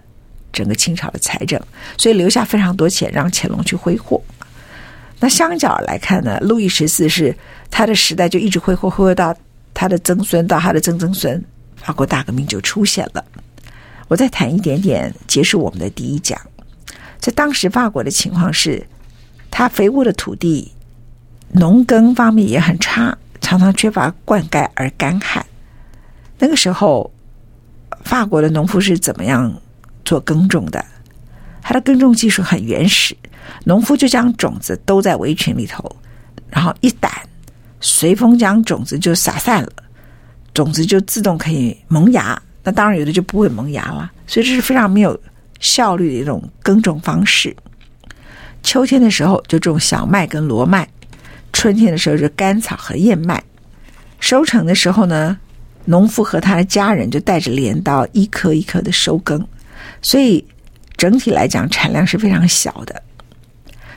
[0.52, 1.60] 整个清朝的财政，
[1.96, 4.22] 所以留下非常多钱让乾隆去挥霍。
[5.20, 7.36] 那相较来看呢，路易十四是
[7.70, 9.36] 他的时代就一直挥霍挥霍到
[9.80, 11.40] 他的曾孙到他的曾曾孙，
[11.76, 13.24] 法国大革命就出现了。
[14.08, 16.36] 我再谈一点点，结束我们的第一讲。
[17.20, 18.84] 在当时法国的情况是，
[19.52, 20.72] 他肥沃的土地，
[21.52, 25.46] 农耕方面也很差，常常缺乏灌溉而干旱。
[26.40, 27.08] 那个时候，
[28.02, 29.62] 法国的农夫是怎么样
[30.04, 30.84] 做耕种的？
[31.62, 33.16] 他的耕种技术很原始，
[33.62, 35.94] 农夫就将种子兜在围裙里头，
[36.50, 37.08] 然后一掸，
[37.80, 39.72] 随风将种子就撒散了，
[40.52, 42.40] 种子就自动可以萌芽。
[42.62, 45.18] 那当然有的就不会萌芽了，所以这是非常没有
[45.60, 47.54] 效率的一种耕种方式。
[48.62, 50.88] 秋天的时候就种小麦跟罗麦，
[51.52, 53.42] 春天的时候是甘草和燕麦。
[54.20, 55.38] 收成的时候呢，
[55.84, 59.46] 农夫和他的家人就带着镰刀一颗一颗的收耕，
[60.02, 60.44] 所以。
[60.98, 63.00] 整体来讲，产量是非常小的。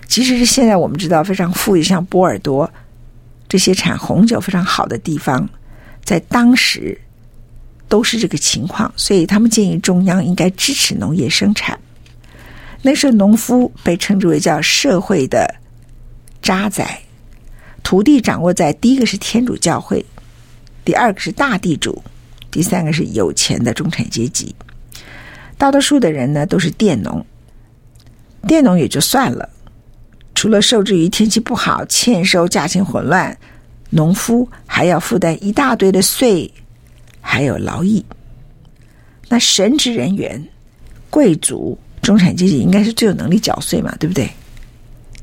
[0.05, 2.71] 即使是现在我们知道非常富裕，像波尔多
[3.51, 5.49] 这些产红酒非常好的地方，
[6.05, 6.97] 在当时
[7.89, 8.89] 都是这个情况。
[8.95, 11.77] 所以他们建议中央应该支持农业生产。
[12.81, 15.53] 那时候农夫被称之为叫社会的
[16.41, 16.87] 渣滓，
[17.83, 20.05] 土地掌握在第一个是天主教会，
[20.85, 22.01] 第二个是大地主，
[22.49, 24.55] 第三个是有钱的中产阶级。
[25.57, 27.25] 大多数的人呢都是佃农，
[28.47, 29.49] 佃农也就算了，
[30.41, 33.37] 除了受制于天气不好、欠收、价钱混乱，
[33.91, 36.51] 农夫还要负担一大堆的税，
[37.21, 38.03] 还有劳役。
[39.29, 40.43] 那神职人员、
[41.11, 44.27] 贵族、中产阶级应该是最有能力缴税嘛，对不对？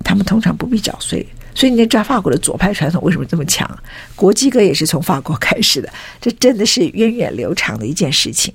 [0.05, 3.69] 他们通常不必缴税，所以你知道法国的左派传统为什么这么强？
[4.15, 8.55] 国际歌也是从法国开始的，这真的是源远流长的一件事情。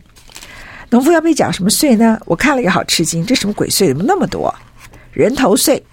[0.91, 2.17] 农夫要被缴什么税呢？
[2.25, 3.89] 我看了也好吃惊，这什么鬼税？
[3.89, 4.55] 怎么那么多？
[5.11, 5.83] 人头税，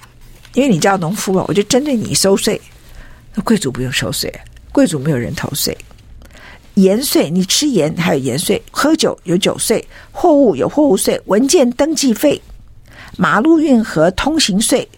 [0.55, 2.61] 因为你叫农夫嘛，我就针对你收税。
[3.35, 4.33] 那贵族不用收税，
[4.73, 5.77] 贵族没有人头税。
[6.75, 12.41] 盐税，你吃盐还有盐税；喝酒有酒税，货物有货物税，文件登记费，
[13.17, 14.89] 马路运河通行税，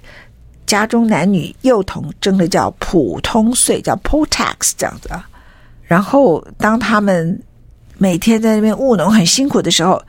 [0.67, 5.29] 家中男女幼童征的叫普通税，叫 poll tax 这样子啊。
[5.85, 7.43] 然后当他们。
[7.99, 10.03] 每天在那边务农很辛苦的时候，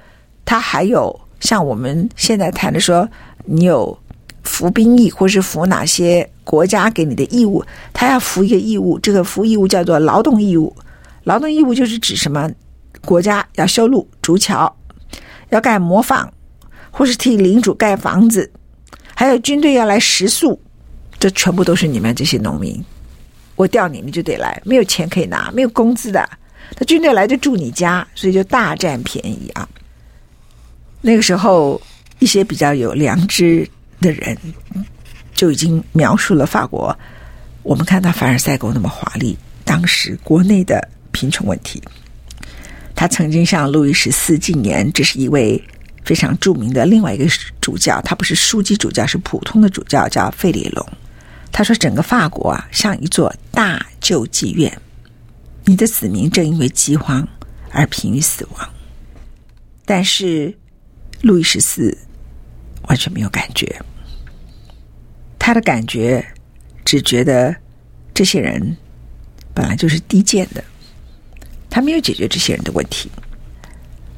[0.46, 3.08] 他还有像我们现在谈的说，
[3.46, 3.96] 你有
[4.44, 10.74] 服兵役或是服哪些国家给你的义务，他要服一个义务，这个服义务叫做劳动义务。
[11.24, 12.50] 劳动义务就是指什么？
[13.06, 14.74] 国家要修路、筑桥，
[15.50, 16.32] 要盖磨坊，
[16.90, 18.50] 或是替领主盖房子，
[19.14, 20.58] 还有军队要来食宿，
[21.20, 22.82] 这全部都是你们这些农民。
[23.56, 26.30] 我调你，你就得来，没有钱可以拿，没有工资的。
[26.76, 29.68] 他军队来就住你家，所以就大占便宜啊。
[31.02, 31.80] 那个时候，
[32.20, 33.70] 一些比较有良知
[34.04, 34.38] 的人
[35.34, 36.96] 就已经描述了法国。
[37.64, 41.82] 我们看到凡尔赛宫那么华丽，当时国内的贫穷问题。
[42.94, 45.62] 他曾经向路易十四进言，这是一位
[46.04, 47.26] 非常著名的另外一个
[47.60, 50.86] 主教，他不是枢机主教，是普通的主教，叫费里隆。
[51.52, 54.72] 他说，整个法国啊，像一座大救济院。
[55.66, 57.26] 你的子民正因为饥荒
[57.72, 58.70] 而濒于死亡，
[59.86, 60.54] 但是
[61.22, 61.98] 路易十四
[62.90, 63.82] 完全没有感觉。
[65.46, 66.26] 他的感觉
[66.86, 67.54] 只觉得
[68.14, 68.78] 这些人
[69.54, 70.64] 本来就是低贱的，
[71.70, 73.12] 他没有解决这些人的问题。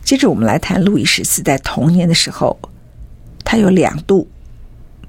[0.03, 2.59] 接着，我们来谈路易十四在童年的时候，
[3.43, 4.27] 他有两度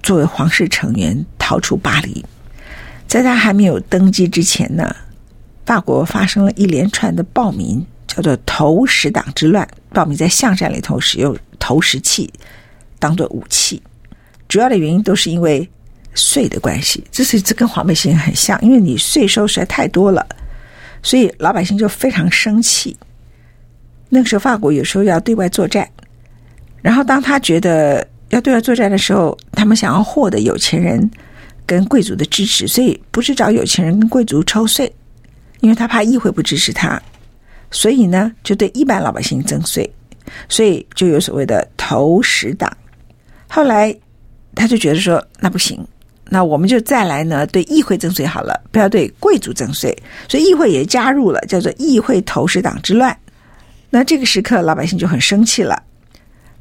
[0.03, 2.25] 作为皇室成员逃出巴黎，
[3.07, 4.97] 在他还没有登基之前呢。
[5.67, 9.69] 法国发生了一连串的暴民，叫做投石党之乱。
[9.91, 12.33] 暴民在巷战里头使用投石器
[12.99, 13.83] 当做武器，
[14.49, 15.69] 主要的原因都是因为
[16.17, 17.05] 税的关系。
[17.13, 20.27] 这是这跟黄背心很像，因为你税收实在太多了，
[21.03, 22.97] 所以老百姓就非常生气。
[24.09, 25.89] 那个时候，法国有时候要对外作战，
[26.83, 31.09] 然后当他觉得要对外作战的时候，他们想要获得有钱人
[31.65, 34.93] 跟贵族的支持，所以不是找有钱人跟贵族抽税。
[35.61, 37.01] 因为他怕议会不支持他，
[37.71, 39.91] 所以呢，就对一般老百姓征税，
[40.51, 42.71] 所以就有所谓的投石党。
[43.49, 43.93] 后来
[44.55, 45.85] 他就觉得说，那不行，
[46.29, 49.97] 那我们就再来呢，对议会征税好了，不要对贵族征税。
[50.29, 53.17] 所以议会也加入了，叫做议会投石党之乱。
[53.91, 55.83] 那这个时刻，老百姓就很生气了。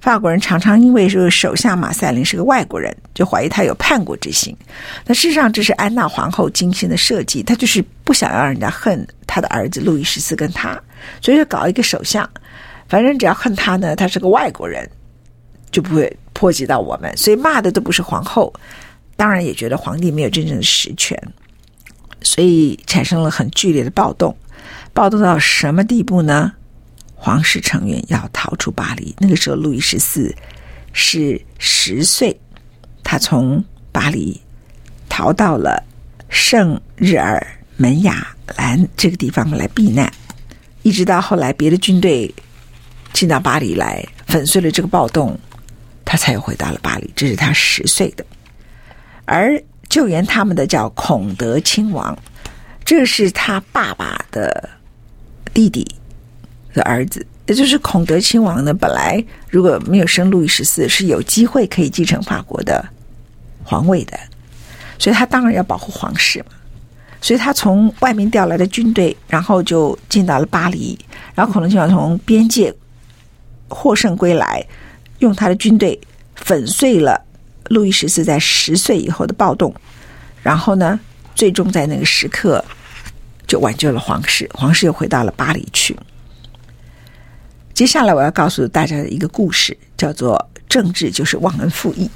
[0.02, 4.56] 法国人常常因为这个首相马赛林是个外国人，就怀疑他有叛国之心。
[5.04, 10.80] 那事实上，这是安娜皇后精心的设计，她就是不想让人家恨她的儿子路易十四跟他，
[11.22, 12.30] 所以就搞一个首相。
[12.88, 14.88] 反正只要恨他呢，他是个外国人，
[15.72, 17.12] 就不会波及到我们。
[17.18, 18.54] 所以骂的都不是皇后，
[19.16, 21.18] 当然也觉得皇帝没有真正的实权，
[22.22, 24.36] 所以产生了很剧烈的暴动。
[24.94, 26.54] 暴动到什么地步呢？
[27.14, 29.16] 皇室成员要逃出巴黎。
[29.20, 30.36] 那个时候，路易十四
[30.94, 32.38] 是十岁，
[33.04, 34.40] 他从巴黎
[35.10, 35.84] 逃到了
[36.30, 37.46] 圣日耳
[37.78, 40.12] 门雅兰这个地方来避难，
[40.84, 42.34] 一直到后来别的军队
[43.12, 45.38] 进到巴黎来粉碎了这个暴动，
[46.04, 47.12] 他才又回到了巴黎。
[47.16, 48.26] 这是他十岁的，
[49.26, 52.18] 而救援他们的叫孔德亲王，
[52.84, 54.70] 这是他爸爸的
[55.54, 55.86] 弟弟。
[56.74, 62.86] 的儿子，也就是孔德亲王呢，本来如果没有生路易十四，是有机会可以继承法国的
[63.64, 64.20] 皇位的，
[65.00, 66.48] 所以他当然要保护皇室嘛。
[67.22, 71.00] 所以他从外面调来的军队，然后就进到了巴黎，
[71.34, 72.76] 然后孔德亲王从边界
[73.70, 74.62] 获胜归来，
[75.20, 75.98] 用他的军队
[76.36, 77.24] 粉碎了
[77.70, 79.74] 路易十四在十岁以后的暴动，
[80.42, 81.00] 然后呢，
[81.36, 82.64] 最终在那个时刻
[83.48, 85.98] 就挽救了皇室，皇室又回到了巴黎去。
[87.74, 92.10] 接下来我要告诉大家的一个故事，叫做“政治就是忘恩负义”。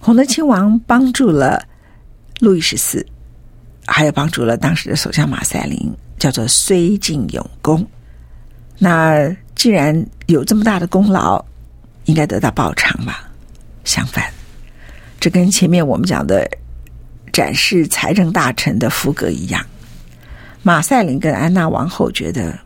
[0.00, 1.62] 孔德亲王帮助了
[2.40, 3.06] 路易十四，
[3.86, 7.86] 还有帮助了当时的首相马赛林，叫做绥靖有功。
[8.78, 11.44] 那既然有这么大的功劳，
[12.06, 13.28] 应该得到报偿吧？
[13.84, 14.24] 相反，
[15.22, 16.50] 这跟前面我们讲的
[17.32, 19.64] 展示财政大臣的福格一样，
[20.64, 22.58] 马赛林跟安娜王后觉得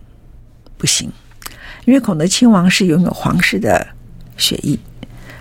[0.78, 1.12] 不行。
[1.84, 3.86] 因为孔德亲王是拥有皇室的
[4.38, 4.80] 血裔，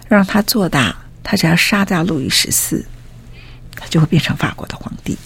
[0.10, 0.94] 让他做大，
[1.24, 2.86] 他只要杀掉路易十四，
[3.78, 5.18] 他就会变成法国的皇帝。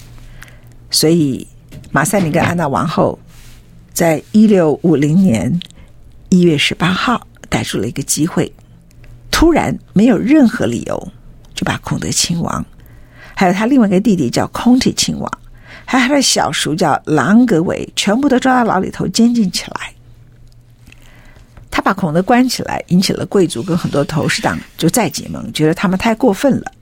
[0.92, 1.44] 所以，
[1.90, 3.18] 马赛林跟安娜王后
[3.92, 5.60] 在一六五零年
[6.28, 8.52] 一月十八号逮住了一个机会，
[9.28, 11.12] 突然没有任何理由
[11.60, 12.64] 就把孔德亲王，
[13.36, 15.30] 还有他另外一个弟弟叫孔体亲王，
[15.84, 19.92] 还有他的小叔叫朗格维，全部都抓到牢里头监禁起来。
[21.70, 26.72] 他把孔德关起来，引起了贵族跟很多投石党就再结盟，觉得他们太过分了。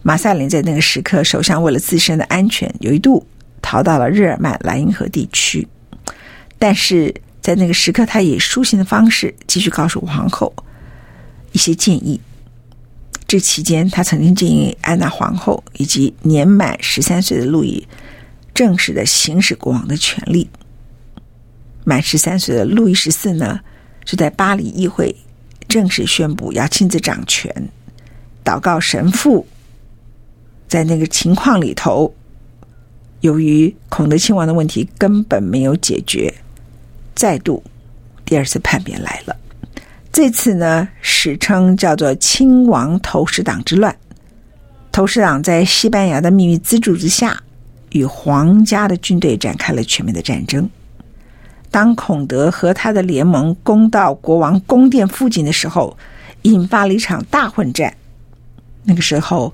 [0.00, 3.26] 马赛林在那个时刻，首相为了自身的安全，有一度
[3.60, 5.68] 逃到了日耳曼莱茵河地区，
[6.58, 10.50] 但是在那个时刻，他以书信的方式继续告诉皇后
[11.52, 12.18] 一些建议。
[13.26, 17.86] 这期间，他曾经建议安娜皇后以及年满十三岁的路易
[18.54, 20.48] 正式的行使国王的权利。
[21.84, 23.60] 满十三岁的路易十四呢，
[24.04, 25.14] 是在巴黎议会
[25.68, 27.68] 正式宣布要亲自掌权，
[28.44, 29.46] 祷告神父。
[30.68, 32.12] 在那个情况里头，
[33.20, 36.32] 由于孔德亲王的问题根本没有解决，
[37.14, 37.62] 再度
[38.24, 39.36] 第二次叛变来了。
[40.16, 43.94] 这次呢，史称叫做“亲王投石党之乱”。
[44.90, 47.38] 投石党在西班牙的秘密资助之下，
[47.90, 50.66] 与皇家的军队展开了全面的战争。
[51.70, 55.94] 当孔德和他的联盟攻到国王宫殿附近的时候，
[56.44, 57.94] 引发了一场大混战。
[58.84, 59.52] 那个时候，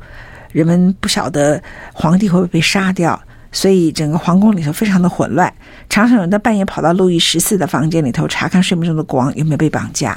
[0.53, 1.61] 人们不晓得
[1.93, 5.53] 皇帝会不会被杀掉，所以整个皇宫里头非常的混乱。
[5.89, 10.17] 常常有人在半夜跑到路易十四的房间里头查看睡梦中的国王有没有被绑架。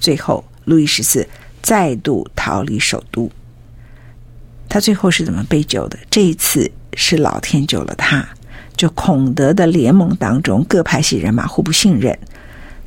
[0.00, 1.26] 最后，路易十四
[1.62, 3.30] 再度逃离首都。
[4.68, 5.98] 他最后是怎么被救的？
[6.10, 8.26] 这一次是老天救了他。
[8.76, 12.18] 就孔德的联盟当中，各派系人马互不信任，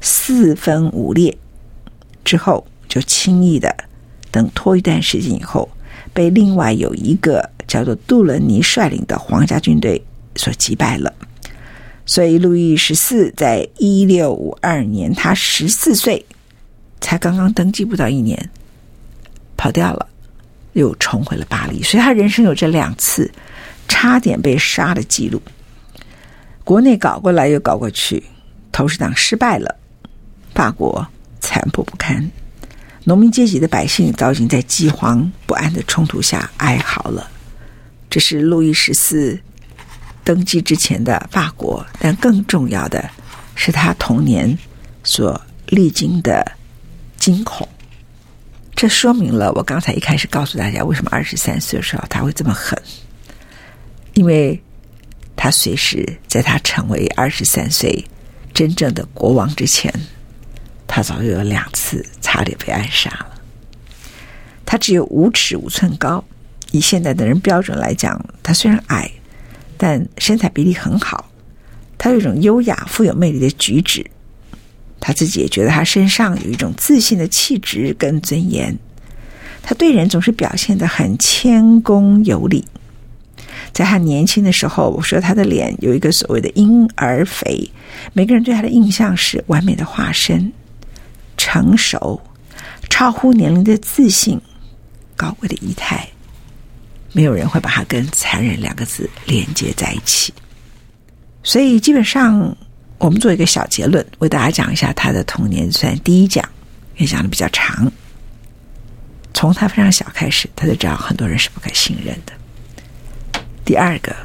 [0.01, 1.37] 四分五裂，
[2.25, 3.73] 之后就轻易的
[4.29, 5.69] 等拖一段时间以后，
[6.11, 10.03] 被另外有一个叫做杜伦尼率领的皇家军队
[10.35, 11.13] 所击败了。
[12.05, 16.25] 所以，路易十四在一六五二年，他十四岁，
[17.01, 18.49] 才刚刚登基不到一年，
[19.55, 20.07] 跑掉了，
[20.73, 21.81] 又重回了巴黎。
[21.83, 23.31] 所以他人生有这两次
[23.87, 25.41] 差点被杀的记录。
[26.63, 28.23] 国内搞过来又搞过去，
[28.71, 29.75] 投石党失败了，
[30.53, 31.07] 法国
[31.39, 32.29] 残破不堪，
[33.05, 37.29] 农民阶级的百姓早已经在饥荒不安的冲突下哀嚎了。
[38.09, 39.39] 这是路易十四
[40.23, 43.09] 登基之前的法国，但更重要的
[43.55, 44.57] 是他童年
[45.03, 46.45] 所历经的
[47.17, 47.67] 惊恐。
[48.75, 52.81] 这说明了我刚才一开始告诉大家，为什么二十三岁的时候他会这么狠，
[54.13, 54.61] 因为。
[55.39, 58.03] 他随时在他成为二十三岁
[58.55, 59.93] 真正的国王之前，
[60.87, 63.39] 他早就有两次差点被暗杀了。
[64.65, 66.25] 他只有五尺五寸高，
[66.71, 69.09] 以现代的人标准来讲，他虽然矮，
[69.77, 71.29] 但身材比例很好。
[71.99, 74.03] 他有一种优雅、富有魅力的举止，
[74.99, 78.77] 他自己也觉得他身上有一种自信的气质跟尊严。
[79.61, 82.65] 他对人总是表现得很谦恭有礼。
[83.73, 87.69] 在他年轻的时候，我说他的脸有一个所谓的婴儿肥，
[88.13, 90.51] 每个人对他的印象是完美的化身，
[91.35, 92.19] 成熟、
[92.89, 94.39] 超乎年龄的自信、
[95.15, 96.07] 高贵的仪态，
[97.11, 100.33] 没有人会把他跟残忍两个字连接在一起。
[101.43, 102.55] 所以基本上，
[102.99, 106.43] 我们做一个小结论，为大家讲一下他的童年，算第一讲，
[106.95, 107.91] 也讲的比较长。
[109.33, 112.33] 从他非常小开始，他就知道很多人是不可信任的。
[113.63, 114.15] 第二个，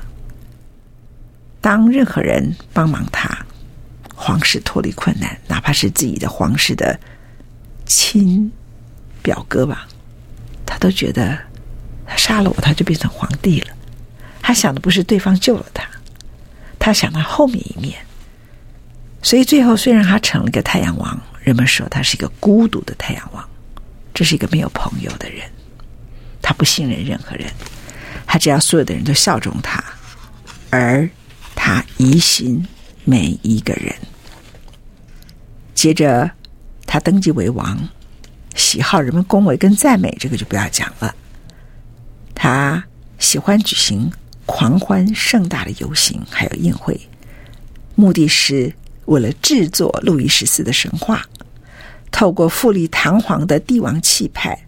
[1.60, 3.28] 当任何人帮忙他，
[4.14, 6.98] 皇室脱离困难，哪怕是自己的皇室的
[7.84, 8.50] 亲
[9.20, 9.86] 表哥吧，
[10.64, 11.38] 他都觉得
[12.06, 13.66] 他杀了我，他就变成皇帝了。
[14.40, 15.86] 他想的不是对方救了他，
[16.78, 17.94] 他想他后面一面。
[19.22, 23.48] 所以最后，虽然他成了一个太阳王，人们说他是一个孤独的太阳王，
[24.12, 25.48] 这是一个没有朋友的人，
[26.42, 27.46] 他不信任任何人。
[28.26, 29.82] 他只要所有的人都效忠他，
[30.70, 31.08] 而
[31.54, 32.66] 他疑心
[33.04, 33.94] 每一个人。
[35.74, 36.30] 接着，
[36.86, 37.88] 他登基为王，
[38.54, 41.14] 喜好人们恭维跟赞美，这个就不要讲了。
[42.34, 42.82] 他
[43.18, 44.10] 喜欢举行
[44.46, 46.98] 狂欢盛大的游行，还有宴会，
[47.94, 48.72] 目的是
[49.06, 51.24] 为了制作路易十四的神话，
[52.10, 54.66] 透过富丽堂皇的帝王气派，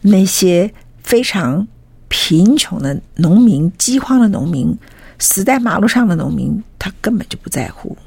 [0.00, 0.72] 那些
[1.02, 1.66] 非常。
[2.08, 4.78] 贫穷的农民、饥荒的农民、
[5.18, 7.98] 死在马路上的农民，他根本就不在乎。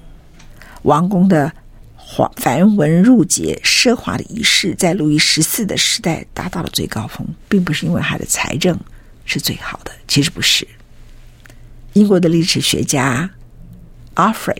[0.83, 1.51] 王宫的
[1.97, 8.79] 华繁文缛节、奢华的仪式，在路易十四的时代达到了最高峰，并不是因为他的财政
[9.25, 10.65] 是最好的，其实不是。
[11.91, 13.29] 英国的历史学家
[14.15, 14.55] Alfred，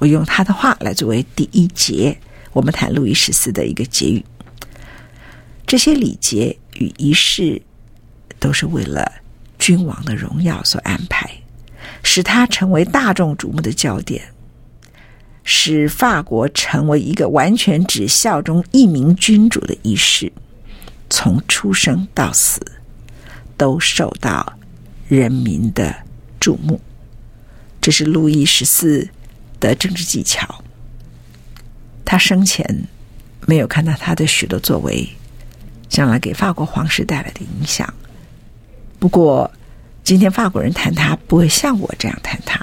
[0.00, 2.18] 我用他的话来作为第一节，
[2.52, 4.24] 我们谈路易十四的一个结语。
[5.64, 7.62] 这些礼节与仪式。
[8.40, 9.12] 都是为了
[9.58, 11.30] 君王的荣耀所安排，
[12.02, 14.32] 使他成为大众瞩目的焦点，
[15.44, 20.32] 使法国成为一个完全只效忠一名君主的仪式，
[21.10, 22.62] 从出生到死
[23.58, 24.54] 都受到
[25.06, 25.94] 人民的
[26.40, 26.80] 瞩目。
[27.78, 29.06] 这是路易十四
[29.60, 30.64] 的政治技巧。
[32.04, 32.64] 他生前
[33.46, 35.08] 没有看到他的许多作为，
[35.88, 37.92] 将来给法国皇室带来的影响。
[38.98, 39.48] 不过，
[40.02, 42.60] 今天法国人谈他不会像我这样谈他，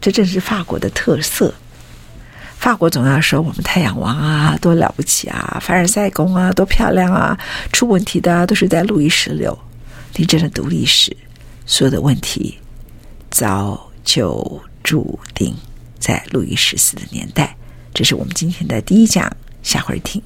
[0.00, 1.52] 这正是法国的特色。
[2.56, 7.38] 法国总要说我们太阳王啊，多了不起啊，凡尔赛宫啊，多漂亮啊，
[7.72, 9.56] 出问题的都是在路易十六。
[10.16, 11.16] 你真的读历史，
[11.66, 12.58] 所有的问题
[13.30, 15.54] 早就注定
[15.98, 17.56] 在路易十四的年代，
[17.92, 19.30] 这是我们今天的第一讲，
[19.62, 20.22] 下回听。